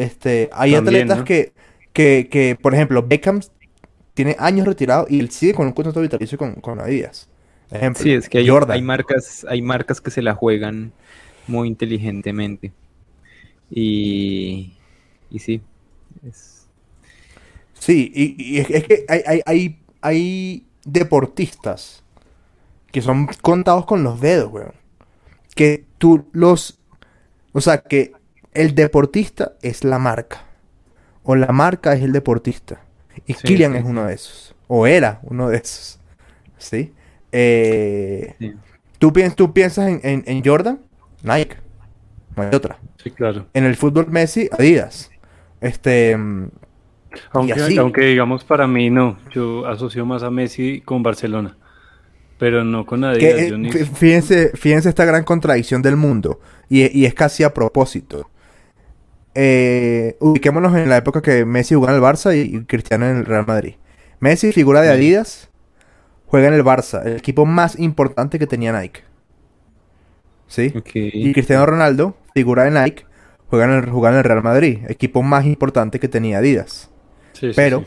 [0.00, 1.24] Este, hay También, atletas ¿no?
[1.24, 1.52] que,
[1.92, 3.40] que, que, por ejemplo, Beckham
[4.14, 7.28] tiene años retirado y él sigue con un contrato vitalicio con, con Adidas.
[7.70, 8.76] Ejemplo, Sí, es que hay, Jordan.
[8.76, 10.92] hay marcas, hay marcas que se la juegan
[11.46, 12.72] muy inteligentemente.
[13.70, 14.72] Y,
[15.30, 15.60] y sí,
[16.26, 16.66] es-
[17.74, 22.02] Sí, y, y es, es que hay, hay, hay, hay deportistas
[22.92, 24.74] que son contados con los dedos, weón.
[25.54, 26.78] Que tú los...
[27.52, 28.12] O sea, que
[28.54, 30.44] el deportista es la marca.
[31.22, 32.80] O la marca es el deportista.
[33.26, 34.54] Y Sí, Kylian sí, es uno de esos.
[34.68, 36.00] O era uno de esos.
[36.58, 36.92] ¿Sí?
[37.32, 38.52] Eh, sí.
[38.98, 40.80] ¿tú, piens- ¿Tú piensas en, en- en Jordan?
[41.22, 41.56] Nike.
[42.36, 42.78] No hay otra.
[43.02, 43.46] Sí, claro.
[43.54, 45.10] En el fútbol Messi, Adidas.
[45.60, 46.16] Este...
[46.16, 46.48] mm,
[47.32, 51.56] Aunque, digamos para mí no, yo asocio más a Messi con Barcelona,
[52.38, 53.40] pero no con Adidas.
[53.40, 56.40] eh, yo ni- fí- fíjense, fíjense esta gran contradicción del mundo.
[56.68, 58.30] Y, y es casi a propósito.
[59.34, 63.26] Eh, ubiquémonos en la época que Messi jugaba en el Barça y, Cristiano en el
[63.26, 63.74] Real Madrid.
[64.18, 64.90] Messi, figura de.
[64.90, 65.50] Adidas,
[66.26, 69.02] juega en el Barça, el equipo más importante que tenía Nike.
[70.46, 70.72] ¿Sí?
[70.94, 73.06] Y Cristiano Ronaldo, figura de Nike,
[73.46, 76.90] juega en el, juega en el Real Madrid, equipo más importante que tenía Adidas.
[77.32, 77.84] Sí, sí, Pero,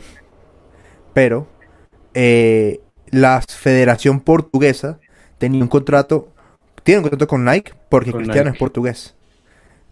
[1.12, 1.46] pero,
[2.14, 2.80] eh,
[3.10, 4.98] la Federación Portuguesa
[5.38, 6.32] tenía un contrato,
[6.82, 8.50] tiene un contrato con Nike porque Con Cristiano Nike.
[8.50, 9.14] es portugués.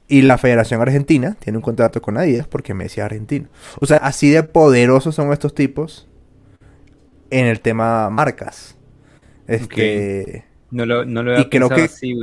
[0.08, 3.48] Y la Federación Argentina tiene un contrato con Adidas porque Messi es argentino.
[3.80, 6.08] O sea, así de poderosos son estos tipos
[7.30, 8.76] en el tema marcas.
[9.46, 12.14] Este, No lo, no lo había y creo que- así.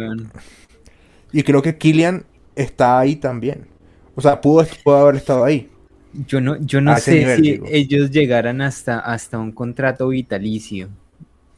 [1.31, 3.67] Y creo que Kylian está ahí también.
[4.15, 5.69] O sea, pudo, pudo haber estado ahí.
[6.27, 7.65] Yo no, yo no sé nivel, si digo.
[7.69, 10.89] ellos llegaran hasta, hasta un contrato vitalicio.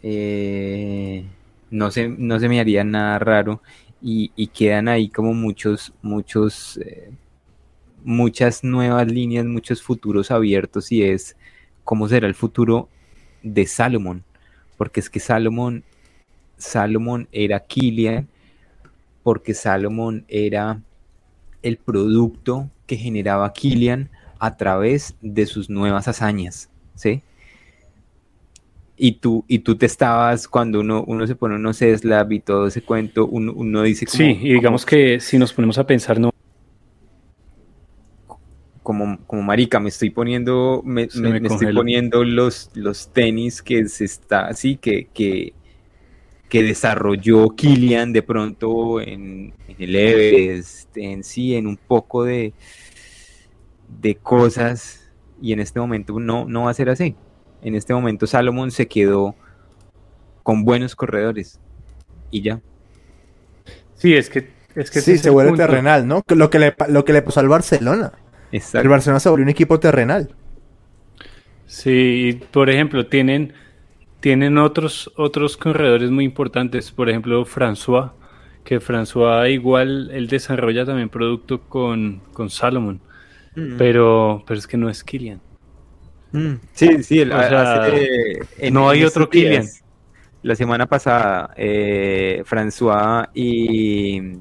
[0.04, 1.26] Eh,
[1.70, 3.62] no, se, no se me haría nada raro.
[4.02, 7.12] Y, quedan ahí como muchos, muchos, eh,
[8.04, 11.36] muchas nuevas líneas, muchos futuros abiertos y es
[11.84, 12.90] cómo será el futuro
[13.44, 14.24] de Salomón,
[14.78, 15.84] porque es que Salomón,
[16.58, 18.28] Salomón era Killian,
[19.24, 20.82] porque Salomón era
[21.62, 24.10] el producto que generaba Killian
[24.40, 27.22] a través de sus nuevas hazañas, ¿sí?
[28.98, 32.68] Y tú, y tú te estabas, cuando uno, uno se pone unos slab y todo
[32.68, 36.20] ese cuento, uno, uno dice como, Sí, y digamos que si nos ponemos a pensar,
[36.20, 36.30] no,
[38.84, 43.12] como, como marica, me estoy poniendo, me, Se me- me me estoy poniendo los, los
[43.14, 45.54] tenis que se está, así que, que,
[46.50, 52.54] que desarrolló Killian de pronto en, en el Everest, en sí, en un poco de,
[53.88, 55.00] de cosas,
[55.42, 57.16] y en este momento no, no va a ser así.
[57.62, 59.36] En este momento Salomón se quedó
[60.44, 61.60] con buenos corredores
[62.32, 62.62] y ya.
[63.96, 65.66] sí, es que es que sí, se el vuelve punto.
[65.66, 66.24] terrenal, ¿no?
[66.30, 68.14] Lo que, le, lo que le pasó al Barcelona.
[68.74, 68.88] El.
[68.90, 70.36] Barcelona se volvió un equipo terrenal.
[71.66, 73.54] Sí, y, por ejemplo, tienen,
[74.20, 78.14] tienen otros, otros corredores muy importantes, por ejemplo, François,
[78.64, 83.02] que François igual él desarrolla también producto con, con Salomon,
[83.56, 83.78] Mm.
[83.78, 85.42] pero, pero es que no es Kylian.
[86.32, 89.84] Mm, Sí, sí, el- O sea, hace- no hay otro días,
[90.44, 94.40] La semana pasada, eh, François y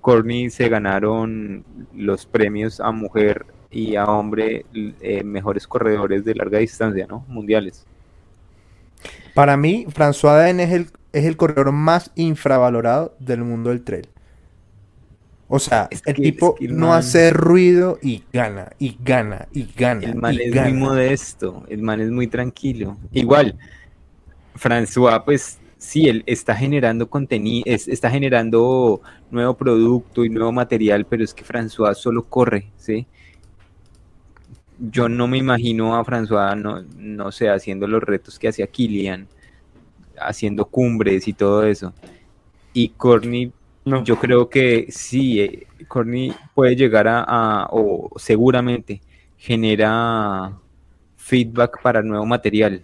[0.00, 1.64] Courtney se ganaron
[1.96, 4.64] los premios a mujer y a hombre
[5.00, 7.24] eh, mejores corredores de larga distancia, ¿no?
[7.26, 7.84] Mundiales.
[9.34, 14.06] Para mí, François Daen es el, es el corredor más infravalorado del mundo del trail.
[15.54, 18.70] O sea, Es el que- tipo es que el no man- hace ruido y gana,
[18.78, 20.02] y gana, y gana.
[20.06, 20.70] El man y es gana.
[20.70, 22.96] muy modesto, el man es muy tranquilo.
[23.12, 23.58] Igual,
[24.54, 31.22] François, pues sí, él está generando contenido, está generando nuevo producto y nuevo material, pero
[31.22, 33.06] es que François solo corre, ¿sí?
[34.78, 39.28] Yo no me imagino a François, no, no sé, haciendo los retos que hacía Kilian,
[40.18, 41.92] haciendo cumbres y todo eso.
[42.72, 43.52] Y Courtney
[43.84, 44.04] No.
[44.04, 49.00] yo creo que sí, eh, Courtney puede llegar a, a- o seguramente
[49.36, 50.52] genera
[51.16, 52.82] feedback para nuevo material.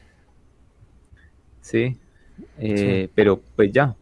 [1.60, 1.96] Sí,
[2.58, 3.94] Eh, pero pues ya.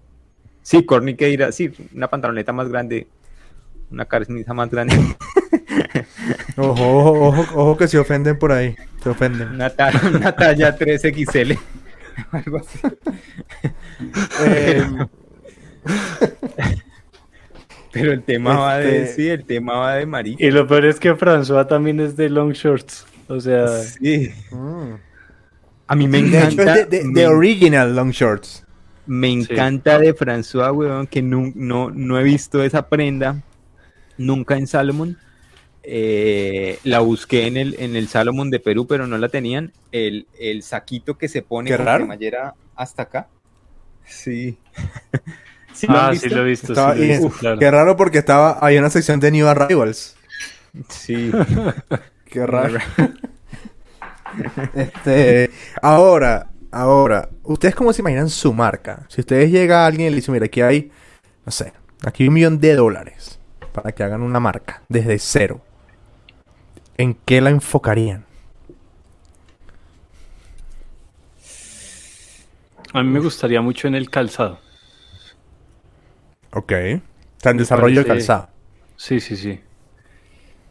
[0.63, 3.07] Sí, Courtney que dirá, sí, una pantaloneta más grande,
[3.91, 4.97] una camisa más grande,
[6.57, 8.75] Ojo, ojo, ojo, ojo que se ofenden por ahí.
[9.03, 9.49] Se ofenden.
[9.51, 11.59] una, ta- una talla 3XL.
[12.33, 12.79] Algo así.
[14.45, 14.87] Eh,
[18.01, 20.45] Pero el tema va de, Este- sí, el tema va de marica.
[20.45, 24.31] Y lo peor es que François también es de long shorts, o sea, Sí.
[24.51, 24.93] mm.
[25.89, 26.75] A mí me encanta.
[26.75, 28.65] de, de- me- de original long shorts.
[29.07, 33.41] Me encanta de François, weón, que nu- no, no he visto esa prenda
[34.19, 35.17] nunca en Salomon.
[35.85, 39.73] Eh, la busqué en el, en el Salomon de Perú, pero no la tenían.
[39.93, 42.09] El, el saquito que se pone Qué con raro.
[42.75, 43.29] hasta acá.
[44.05, 44.59] Sí.
[45.81, 47.39] ¿Sí lo han ah, sí lo he visto, Estaba- sí lo he y- visto, uf,
[47.39, 47.59] claro.
[47.59, 50.17] Qué raro porque estaba hay una sección de New Arrivals.
[50.89, 51.31] Sí.
[52.27, 52.79] Qué raro.
[54.75, 59.07] Este, ahora, ahora, ¿ustedes cómo se imaginan su marca?
[59.09, 60.91] Si ustedes llega a alguien y le dice, mira, aquí hay,
[61.47, 61.73] no sé,
[62.05, 63.39] aquí hay un millón de dólares
[63.73, 65.63] para que hagan una marca desde cero.
[66.99, 68.27] ¿En qué la enfocarían?
[72.93, 74.59] A mí me gustaría mucho en el calzado.
[76.57, 76.71] Ok.
[76.71, 78.49] Sea, en Me desarrollo de parece- calzado.
[78.97, 79.61] Sí, sí, sí.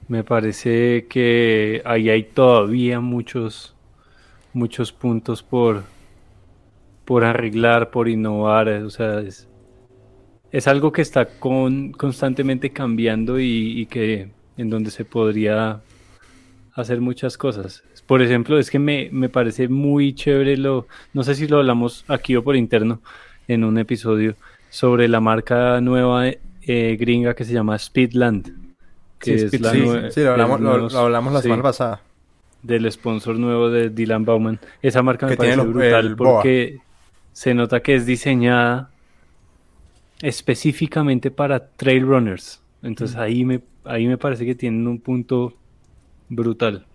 [0.07, 3.75] Me parece que ahí hay todavía muchos,
[4.53, 5.83] muchos puntos por,
[7.05, 8.67] por arreglar, por innovar.
[8.69, 9.47] O sea, es,
[10.51, 15.81] es algo que está con, constantemente cambiando y, y que en donde se podría
[16.73, 17.83] hacer muchas cosas.
[18.07, 22.05] Por ejemplo, es que me, me parece muy chévere lo, no sé si lo hablamos
[22.07, 23.01] aquí o por interno
[23.47, 24.35] en un episodio
[24.75, 28.51] sobre la marca nueva eh, gringa que se llama Speedland.
[29.17, 32.01] Que Sí, es Speed- la Sí, sí, lo hablamos, lo- hablamos la semana pasada.
[32.61, 34.59] del sponsor nuevo de Dylan Bauman.
[34.81, 36.31] Esa marca me Que tiene parece brutal el BOA.
[36.41, 36.77] porque
[37.31, 38.89] se nota que es diseñada
[40.21, 42.61] específicamente para trail runners.
[42.83, 45.53] Entonces ahí me ahí me parece que tienen un punto
[46.27, 46.85] brutal.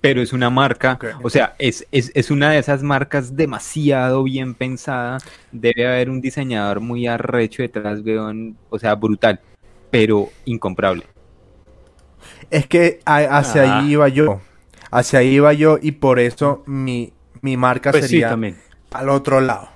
[0.00, 4.54] Pero es una marca, o sea, es, es, es una de esas marcas demasiado bien
[4.54, 5.18] pensada.
[5.52, 9.40] Debe haber un diseñador muy arrecho detrás, weón, o sea, brutal,
[9.90, 11.04] pero incomparable.
[12.50, 13.78] Es que a- hacia Ah.
[13.80, 14.40] ahí iba yo.
[14.90, 18.36] Hacia ahí iba yo y por eso mi, mi marca Pues sería
[18.92, 19.68] al otro lado.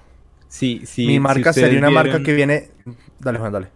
[0.49, 1.07] Sí, sí.
[1.07, 2.68] mi marca sería una marca que viene...
[3.18, 3.66] Dale, Juan, dale.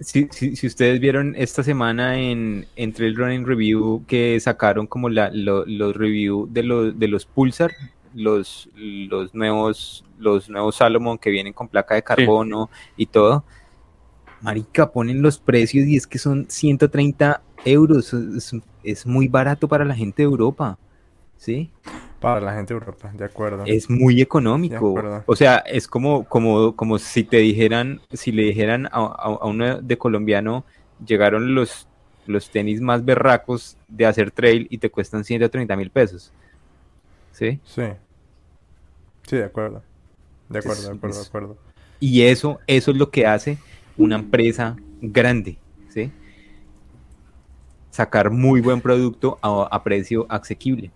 [0.00, 5.08] Si, si, si ustedes vieron esta semana en, entre el Running Review que sacaron como
[5.08, 7.72] la, lo- los review de los, de los Pulsar,
[8.14, 13.44] los, los nuevos, los nuevos Salomon que vienen con placa de carbono y todo.
[14.40, 18.12] Marica, ponen los precios y es que son 130 euros.
[18.14, 18.52] Es,
[18.84, 20.78] es muy barato para la gente de Europa.
[21.36, 21.70] ¿Sí?
[22.20, 23.64] Para la gente de Europa, de acuerdo.
[23.64, 24.94] Es muy económico.
[25.26, 29.46] O sea, es como, como, como si te dijeran, si le dijeran a, a, a
[29.46, 30.64] uno de colombiano,
[31.06, 31.86] llegaron los,
[32.26, 36.32] los tenis más berracos de hacer trail y te cuestan 130 mil pesos.
[37.32, 37.60] ¿Sí?
[37.64, 37.82] Sí.
[39.26, 39.82] Sí, de acuerdo.
[40.48, 41.56] De acuerdo, Es- de acuerdo, de acuerdo.
[42.00, 43.58] Y eso, eso es lo que hace
[43.96, 45.58] una empresa grande.
[45.88, 46.12] ¿Sí?
[47.90, 50.90] Sacar muy buen producto a, a precio asequible.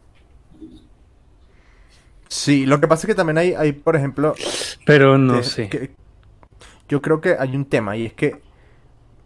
[2.32, 4.34] Sí, lo que pasa es que también hay, hay por ejemplo,
[4.86, 5.68] Pero no sé.
[5.68, 5.94] que-
[6.88, 8.40] yo creo que hay un tema y es que,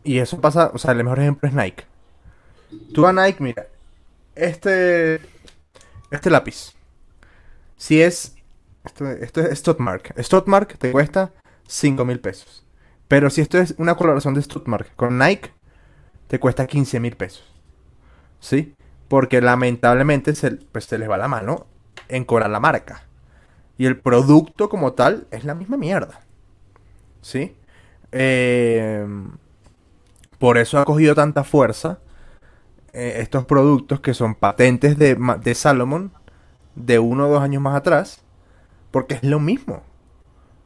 [0.03, 1.85] y eso pasa, o sea, el mejor ejemplo es Nike.
[2.93, 3.69] Tú a Nike, mira,
[4.35, 5.21] este,
[6.11, 6.75] este lápiz,
[7.77, 8.35] si es,
[8.85, 11.31] esto, esto es Stottmark, Stottmark te cuesta
[11.69, 12.65] 5 mil pesos.
[13.07, 15.53] Pero si esto es una colaboración de Stottmark con Nike,
[16.27, 17.45] te cuesta 15 mil pesos.
[18.41, 18.75] ¿Sí?
[19.07, 21.69] Porque lamentablemente se, pues, se les va la mano
[22.09, 23.05] en cobrar la marca.
[23.79, 26.21] Y el producto como tal es la misma mierda.
[27.23, 27.57] ¿Sí?
[28.13, 29.07] Eh,
[30.39, 31.99] por eso ha cogido tanta fuerza
[32.93, 36.13] eh, estos productos que son patentes de, de Salomon
[36.75, 38.23] de uno o dos años más atrás.
[38.91, 39.83] Porque es lo mismo.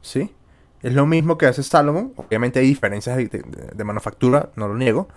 [0.01, 0.33] ¿Sí?
[0.81, 2.13] Es lo mismo que hace Salomon.
[2.17, 3.41] Obviamente hay diferencias de, de-
[3.75, 5.07] de manufactura, no lo niego.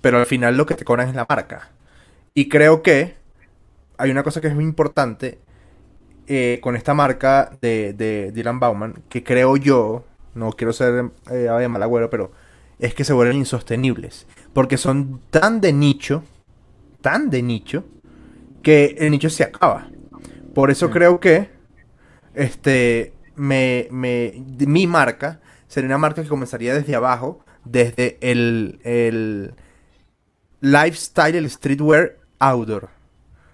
[0.00, 1.70] Pero al final lo que te cobran es la marca.
[2.34, 3.16] Y creo que
[3.98, 5.40] hay una cosa que es muy importante
[6.26, 10.04] eh, con esta marca de, de Dylan Bauman, que creo yo,
[10.34, 12.32] no quiero ser eh, de mal agüero, pero
[12.78, 14.26] es que se vuelven insostenibles.
[14.52, 16.22] Porque son tan de nicho,
[17.00, 17.84] tan de nicho,
[18.62, 19.88] que el nicho se acaba.
[20.54, 21.50] Por eso creo que
[22.34, 24.32] este me, me,
[24.66, 29.54] mi marca sería una marca que comenzaría desde abajo, desde el, el
[30.60, 32.88] lifestyle, el streetwear outdoor.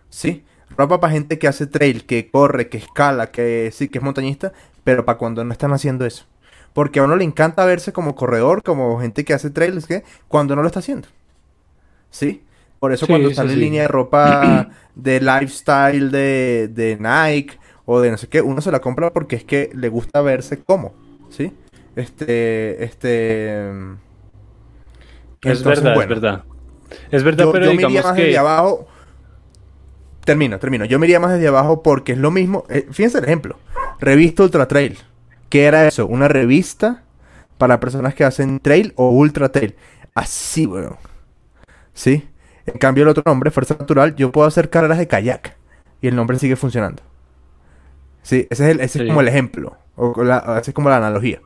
[0.09, 0.45] ¿Sí?
[0.77, 4.53] Ropa para gente que hace trail, que corre, que escala, que sí, que es montañista,
[4.85, 6.27] pero para cuando no están haciendo eso.
[6.73, 10.05] Porque a uno le encanta verse como corredor, como gente que hace trail, es que
[10.29, 11.09] cuando no lo está haciendo.
[12.11, 12.45] ¿Sí?
[12.79, 13.57] Por eso Sí, cuando sí, sale sí.
[13.57, 18.71] línea de ropa de lifestyle de, de Nike o de no sé qué, uno se
[18.73, 20.95] la compra porque es que le gusta verse como,
[21.29, 21.53] ¿sí?
[21.97, 23.71] Este, este...
[25.43, 26.45] Es verdad, bueno, es verdad.
[27.11, 28.37] Es verdad, yo, pero yo me iría digamos más que...
[28.37, 28.89] abajo.
[30.31, 30.85] Termino, termino.
[30.85, 32.65] Yo me iría más desde abajo porque es lo mismo.
[32.69, 33.57] eh, fíjense el ejemplo.
[33.99, 34.97] Revista Ultra Trail.
[35.49, 36.07] ¿Qué era eso?
[36.07, 37.03] Una revista
[37.59, 39.75] para personas que hacen trail o ultra trail.
[40.15, 40.95] Así, weón.
[41.95, 42.29] ¿Sí?
[42.65, 45.57] En cambio, el otro nombre, Fuerza Natural, yo puedo hacer carreras de kayak.
[46.01, 47.03] Y el nombre sigue funcionando.
[48.23, 49.05] Sí, ese es, el- ese Sí.
[49.07, 49.77] es como el ejemplo.
[49.97, 51.41] O la, esa es como la analogía.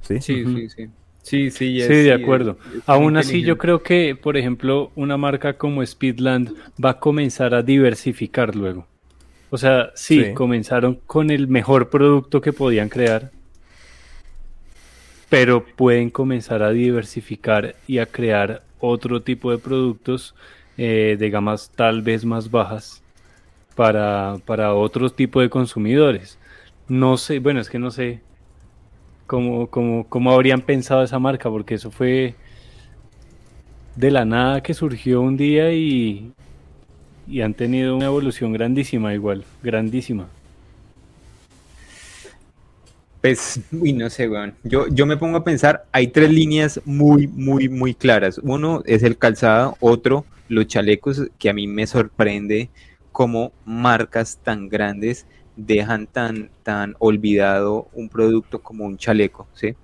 [0.00, 0.20] ¿Sí?
[0.20, 0.90] Sí, sí, sí.
[1.28, 2.58] Sí, sí, Sí, de acuerdo.
[2.86, 7.62] Aún así, yo creo que, por ejemplo, una marca como Speedland va a comenzar a
[7.62, 8.86] diversificar luego.
[9.50, 10.34] O sea, sí, Sí.
[10.34, 13.30] comenzaron con el mejor producto que podían crear,
[15.28, 20.34] pero pueden comenzar a diversificar y a crear otro tipo de productos
[20.76, 23.02] eh, de gamas tal vez más bajas
[23.74, 26.38] para, para otro tipo de consumidores.
[26.88, 28.20] No sé, bueno, es que no sé
[29.28, 29.68] cómo,
[30.08, 32.34] cómo, habrían pensado esa marca, porque eso fue
[33.94, 36.32] de la nada que surgió un día y,
[37.28, 40.28] y han tenido una evolución grandísima igual, grandísima.
[43.20, 44.54] Pues, uy, no sé, weón.
[44.62, 48.38] Yo, yo me pongo a pensar, hay tres líneas muy, muy, muy claras.
[48.38, 52.70] Uno es el calzado, otro, los chalecos, que a mí me sorprende
[53.12, 55.26] cómo marcas tan grandes
[55.58, 59.74] dejan tan, tan olvidado un producto como un chaleco, ¿sí?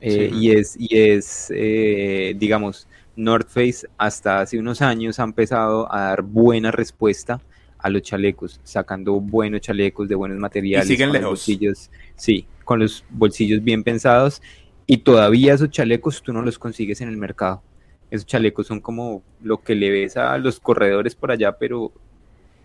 [0.00, 0.38] Eh, Sí.
[0.38, 6.00] Y es, y es eh, digamos, North Face hasta hace unos años ha empezado a
[6.08, 7.40] dar buena respuesta
[7.78, 11.30] a los chalecos, sacando buenos chalecos de buenos materiales, siguen con los lejos.
[11.30, 14.40] bolsillos, sí, con los bolsillos bien pensados,
[14.86, 17.62] y todavía esos chalecos tú no los consigues en el mercado.
[18.10, 21.92] Esos chalecos son como lo que le ves a los corredores por allá, pero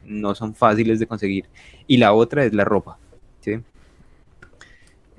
[0.06, 1.45] no son fáciles de conseguir.
[1.88, 2.97] Y la otra es la ropa,
[3.41, 3.60] ¿sí?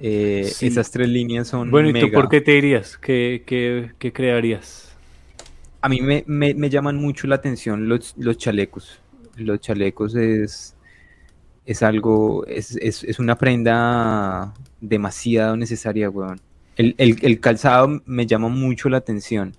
[0.00, 0.66] Eh, Sí.
[0.66, 2.98] Esas tres líneas son Bueno, ¿y tú por qué te dirías?
[2.98, 4.92] ¿Qué, qué, qué crearías?
[5.80, 9.00] A mí me, me- me llaman mucho la atención los, los chalecos.
[9.36, 10.74] Los chalecos es,
[11.66, 16.40] es algo, es, es, es una prenda demasiado necesaria, weón.
[16.76, 19.54] El, el- el calzado me llama mucho la atención,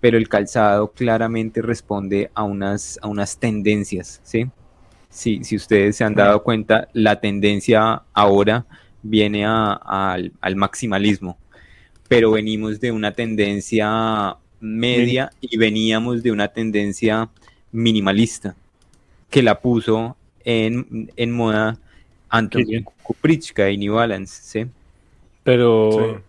[0.00, 4.46] pero el calzado claramente responde a unas, a unas tendencias, ¿sí?
[5.10, 8.66] Si, si ustedes se han dado cuenta, la tendencia ahora
[9.02, 11.38] viene a- al, al maximalismo,
[12.08, 17.28] pero venimos de una tendencia media y veníamos de una tendencia
[17.72, 18.54] minimalista
[19.30, 21.78] que la puso en, en moda
[22.28, 22.84] Anton Killian.
[23.02, 24.70] Kuprichka y New Balance, ¿sí?
[25.44, 26.22] Pero, Sí.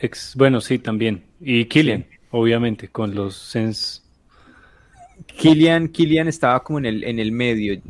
[0.00, 1.22] ex- bueno, sí, también.
[1.40, 4.02] Y Killian, obviamente, con los Sense.
[5.26, 7.80] Kilian, Kilian estaba como en el, en el medio,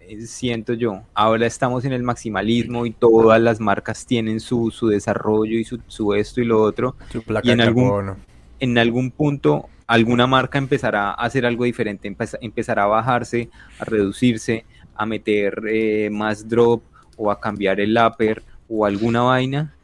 [0.00, 1.02] eh, siento yo.
[1.14, 5.80] Ahora estamos en el maximalismo y todas las marcas tienen su, su desarrollo y su,
[5.88, 6.96] su esto y lo otro.
[7.10, 8.16] Su placa Y en algún- carbono.
[8.58, 13.84] En algún punto, alguna marca empezará a hacer algo diferente, empeza- empezará a bajarse, a
[13.84, 16.82] reducirse, a meter eh, más drop
[17.18, 19.74] o a cambiar el upper o alguna vaina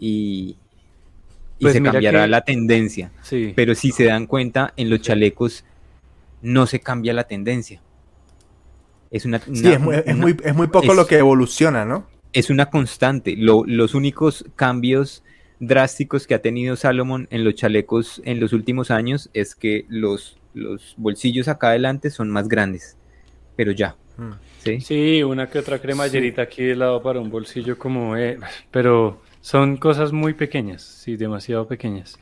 [0.00, 0.56] y,
[1.58, 3.10] y Pues se cambiará que- la tendencia.
[3.22, 3.52] Sí.
[3.56, 5.64] Pero si se dan cuenta, en los chalecos
[6.42, 7.80] no se cambia la tendencia.
[9.10, 11.84] Es una, Sí, es muy, es una- muy, es muy poco es- lo que evoluciona,
[11.84, 12.06] ¿no?
[12.32, 13.34] es una constante.
[13.36, 15.22] Lo- los únicos cambios
[15.60, 20.38] drásticos que ha tenido Salomon en los chalecos en los últimos años es que los,
[20.54, 22.96] los bolsillos acá adelante son más grandes.
[23.56, 24.32] Pero ya, Mm.
[24.62, 24.80] ¿sí?
[24.80, 28.16] Sí, una que otra cremallerita aquí de lado para un bolsillo como...
[28.16, 28.38] eh,
[28.70, 32.18] pero son cosas muy pequeñas, sí, demasiado pequeñas.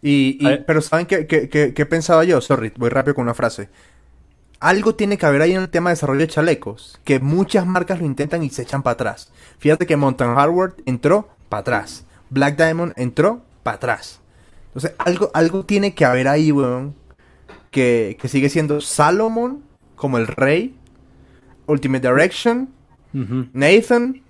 [0.00, 2.40] Y, y- pero ¿saben qué, qué- qué- qué pensaba yo?
[2.40, 3.68] Sorry, voy rápido con una frase.
[4.60, 8.00] Algo tiene que haber ahí en el tema de desarrollo de chalecos, que muchas marcas
[8.00, 9.32] lo intentan y se echan para atrás.
[9.58, 12.04] Fíjate que Mountain Hardware entró para atrás.
[12.30, 14.20] Black Diamond entró para atrás.
[14.68, 16.94] Entonces, algo, algo tiene que haber ahí, weón,
[17.70, 19.62] que, que sigue siendo Salomon
[19.96, 20.76] como el rey,
[21.66, 22.68] Ultimate Direction.
[23.52, 24.22] Nathan.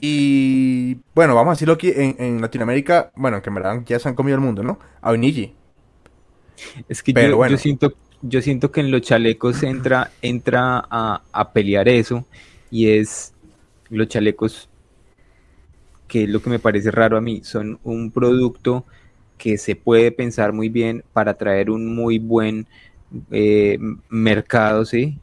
[0.00, 4.08] Y bueno, vamos a decirlo aquí en, en Latinoamérica, bueno, que en verdad ya se
[4.08, 4.78] han comido el mundo, ¿no?
[5.02, 5.54] A Onigi.
[6.88, 7.56] Es que Pero yo, bueno.
[7.56, 12.26] yo siento, yo siento que en los chalecos entra, entra a, a pelear eso
[12.70, 13.34] y es
[13.88, 14.68] los chalecos,
[16.08, 18.84] que es lo que me parece raro a mí, son un producto
[19.38, 22.66] que se puede pensar muy bien para traer un muy buen
[23.30, 23.78] eh,
[24.08, 25.18] mercado, ¿sí?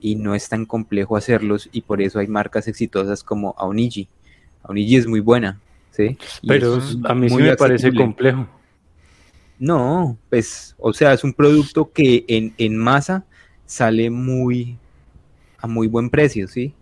[0.00, 4.08] Y no es tan complejo hacerlos y por eso hay marcas exitosas como Aoniji.
[4.66, 5.60] Aoniji es muy buena,
[5.90, 6.16] ¿sí?
[6.42, 8.46] Y Pero a mí sí me parece complejo.
[9.58, 13.24] No, pues, o sea, es un producto que en, en masa
[13.64, 14.76] sale muy
[15.58, 16.74] a muy buen precio, ¿sí?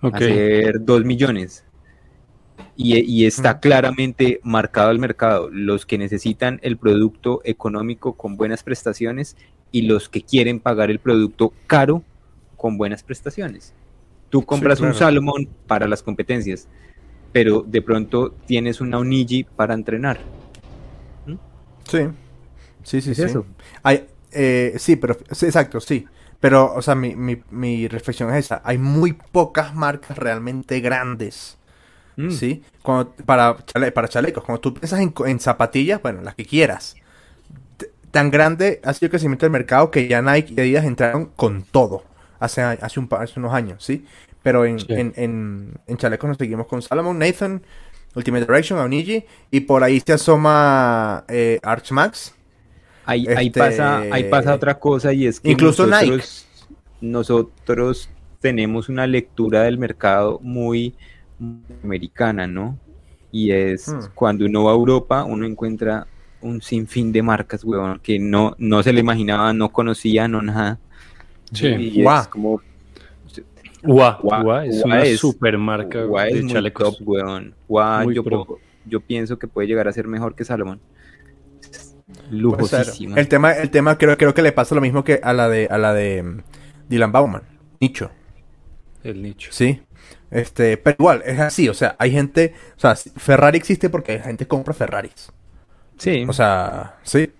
[0.00, 0.16] Ok.
[0.16, 1.64] Hacer 2 millones.
[2.76, 3.60] Y, y está Mm.
[3.60, 5.48] claramente marcado el mercado.
[5.50, 9.36] Los que necesitan el producto económico con buenas prestaciones
[9.70, 12.02] y los que quieren pagar el producto caro
[12.56, 13.74] con buenas prestaciones.
[14.28, 14.98] Tú compras un claro.
[14.98, 16.68] Salomon para las competencias,
[17.32, 20.20] pero de pronto tienes una Onigi para entrenar.
[21.88, 21.98] Sí.
[22.82, 23.22] Sí, sí, Es sí.
[23.22, 23.46] eso.
[23.82, 26.06] Hay, eh, sí, pero sí, exacto, sí.
[26.40, 28.62] Pero, o sea, mi, mi, mi reflexión es esa.
[28.64, 31.58] Hay muy pocas marcas realmente grandes.
[32.16, 32.30] Mm.
[32.30, 32.64] ¿Sí?
[32.82, 34.44] Cuando, para, chale- para chalecos.
[34.44, 36.96] Cuando tú piensas en, zapatillas, bueno, las que quieras.
[38.10, 41.62] Tan grande ha sido el crecimiento del mercado que ya Nike y Adidas entraron con
[41.62, 42.04] todo.
[42.38, 44.04] Hace, hace, un, hace unos años, ¿sí?
[44.42, 44.86] Pero en, Sí.
[44.90, 47.62] en, en, en chalecos nos seguimos con Salomon, Nathan,
[48.14, 49.24] Ultimate Direction, Aoniji.
[49.50, 52.34] Y por ahí se asoma eh, Arch Max.
[53.04, 56.46] Ahí, ahí Este- pasa, ahí pasa otra cosa y es que Incluso nosotros,
[57.00, 58.08] nosotros
[58.40, 60.94] tenemos una lectura del mercado muy
[61.82, 62.78] americana, ¿no?
[63.30, 64.00] Y es Hmm.
[64.14, 66.06] cuando uno va a Europa, uno encuentra
[66.40, 70.78] un sinfín de marcas, weón, que no, no se le imaginaba, no conocía, no nada.
[71.52, 71.66] Sí.
[71.68, 72.60] Y es como
[73.84, 76.98] Ua, Ua- Ua es Ua una es- super marca Guau es de muy chalecos.
[76.98, 77.54] top, weón.
[77.68, 78.22] Guau, Muy yo,
[78.86, 80.80] yo pienso que puede llegar a ser mejor que Salomón.
[82.30, 83.18] Lujosísima.
[83.18, 85.66] El tema, el tema creo, creo que le pasa lo mismo que a la de,
[85.70, 86.38] a la de mm,
[86.88, 87.42] Dylan Bauman.
[87.80, 88.10] Nicho.
[89.02, 89.50] El nicho.
[89.52, 89.82] Sí.
[90.30, 94.24] Este, pero igual, es así, o sea, hay gente, o sea, Ferrari existe porque la
[94.24, 95.30] gente compra Ferraris.
[95.98, 96.24] Sí.
[96.28, 97.30] O sea, sí.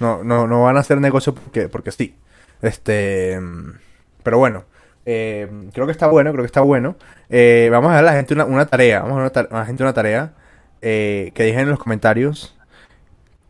[0.00, 2.14] No, no, no van a hacer negocio porque, porque sí.
[2.62, 3.70] Este, mm,
[4.22, 4.64] pero bueno,
[5.06, 6.96] eh, creo que está bueno, creo que está bueno.
[7.30, 9.64] Eh, vamos a dar a la gente una, una tarea, vamos a dar a la
[9.66, 10.32] gente una tarea
[10.82, 12.54] eh, que dejen en los comentarios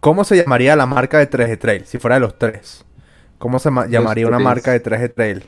[0.00, 2.84] cómo se llamaría la marca de 3G Trail si fuera de los tres.
[3.38, 4.44] ¿Cómo se ma- llamaría una tres.
[4.44, 5.44] marca de 3G Trail?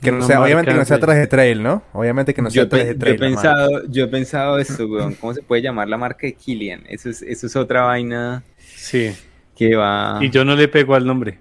[0.00, 1.82] Que no sea, obviamente que no sea de- 3G Trail, ¿no?
[1.92, 3.14] Obviamente que no sea yo, pe- 3G yo Trail.
[3.16, 3.42] he la marca.
[3.50, 5.14] pensado, yo he pensado esto, weón.
[5.14, 6.84] ¿Cómo se puede llamar la marca de Killian?
[6.88, 9.14] Eso es, eso es otra vaina Sí.
[9.56, 10.18] que va.
[10.22, 11.38] Y yo no le pego al nombre.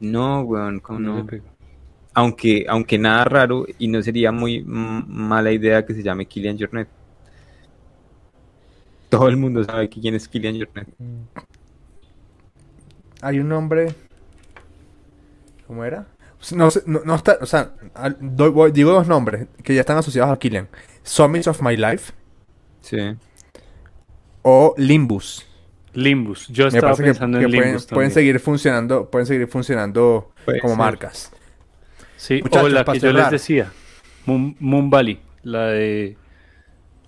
[0.00, 1.26] No, weón, ¿cómo No le no?
[1.26, 1.44] pego.
[2.14, 6.58] Aunque, aunque nada raro y no sería muy mm, mala idea que se llame Killian
[6.58, 6.88] Jornet.
[9.08, 10.88] Todo el mundo sabe que quién es Killian Jornet.
[13.22, 13.94] Hay un nombre.
[15.66, 16.06] ¿Cómo era?
[16.54, 17.38] No, sé, no, no está.
[17.40, 17.74] O sea,
[18.20, 20.68] doy- voy- digo dos nombres que ya están asociados a Killian:
[21.02, 22.12] Summits of My Life
[22.80, 22.98] Sí.
[24.42, 25.46] o Limbus.
[25.92, 26.46] Limbus.
[26.48, 28.10] Yo estaba que, pensando que en pueden, Limbus pueden también.
[28.12, 30.78] seguir funcionando, pueden seguir funcionando Puede como ser.
[30.78, 31.32] marcas.
[32.20, 33.72] Sí, Muchachos, o la que yo les decía,
[34.26, 36.18] Moon, Moon Valley, la de...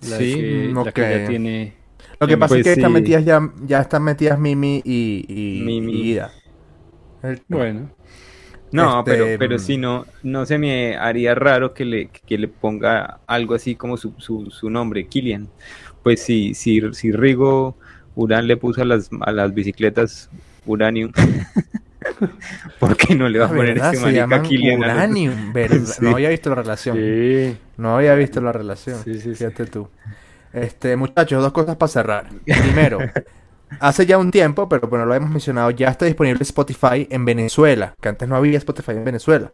[0.01, 1.29] La, Sí, que, la que ya ok.
[1.29, 1.73] tiene...
[2.19, 2.93] Lo que pasa es pues que están sí.
[2.93, 5.93] metidas ya, ya están metidas Mimi y, y, Mimi.
[5.93, 6.31] y Ida.
[7.47, 7.91] Bueno,
[8.71, 9.59] No, Este, pero, pero mm.
[9.59, 13.97] sí, no, no se me haría raro que le, que le ponga algo así como
[13.97, 15.47] su, su, su nombre, Killian.
[16.01, 17.77] Pues si, si, si Rigo
[18.15, 20.31] Urán le puso a las, a las bicicletas
[20.65, 21.11] Uranium,
[22.79, 23.93] ¿por qué no le va a Ah, poner ¿verdad?
[23.93, 25.77] este Se marica Uranium, ¿verdad?
[25.85, 25.97] Sí.
[26.01, 26.97] No había visto la relación.
[26.97, 27.57] sí.
[27.77, 29.03] No había visto la relación.
[29.03, 29.35] Sí, sí, sí.
[29.35, 29.89] Fíjate tú.
[30.51, 32.29] Este, muchachos, dos cosas para cerrar.
[32.45, 32.99] Primero,
[33.79, 37.95] hace ya un tiempo, pero bueno, lo hemos mencionado, ya está disponible Spotify en Venezuela,
[37.99, 39.51] que antes no había Spotify en Venezuela.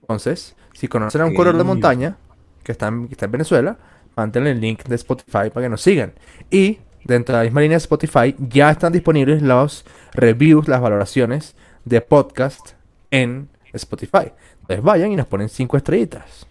[0.00, 2.16] Entonces, si conocen a un corredor de montaña
[2.62, 3.76] que está, en, que está en Venezuela,
[4.16, 6.14] mándenle el link de Spotify para que nos sigan.
[6.50, 9.84] Y dentro de la misma línea de Spotify ya están disponibles los
[10.14, 11.54] reviews, las valoraciones
[11.88, 12.70] de podcast
[13.10, 14.32] en Spotify.
[14.60, 16.46] Entonces vayan y nos ponen cinco estrellitas.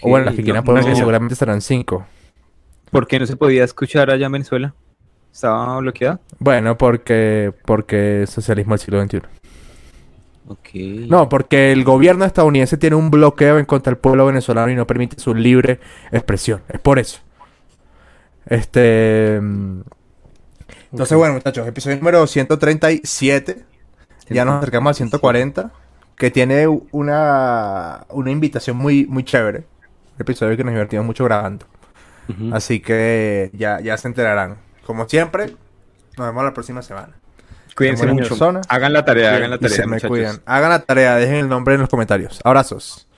[0.00, 2.06] O bueno, las que no- quieran poner, no- seguramente serán cinco.
[2.90, 4.74] ¿Por qué no se podía escuchar allá en Venezuela?
[5.32, 6.20] ¿Estaba bloqueada?
[6.38, 9.22] Bueno, porque porque socialismo del siglo XXI.
[10.46, 10.68] Ok.
[11.08, 14.86] No, porque el gobierno estadounidense tiene un bloqueo en contra del pueblo venezolano y no
[14.86, 15.80] permite su libre
[16.10, 16.60] expresión.
[16.68, 17.20] Es por eso.
[18.46, 19.38] Este.
[19.40, 19.80] mm,
[20.92, 23.64] Entonces, bueno, muchachos, episodio número 137.
[24.30, 25.70] Ya nos acercamos al 140.
[26.16, 29.64] Que tiene una, una invitación muy, muy chévere.
[30.14, 31.66] Un episodio que nos divertimos mucho grabando.
[32.52, 34.56] Así que ya, ya se enterarán.
[34.86, 35.56] Como siempre,
[36.16, 37.14] nos vemos la próxima semana.
[37.76, 38.30] Cuídense mucho.
[38.30, 38.60] persona.
[38.68, 40.40] Hagan la tarea, hagan la Y tarea, se me cuidan.
[40.46, 42.40] Hagan la tarea, dejen el nombre en los comentarios.
[42.44, 43.08] Abrazos.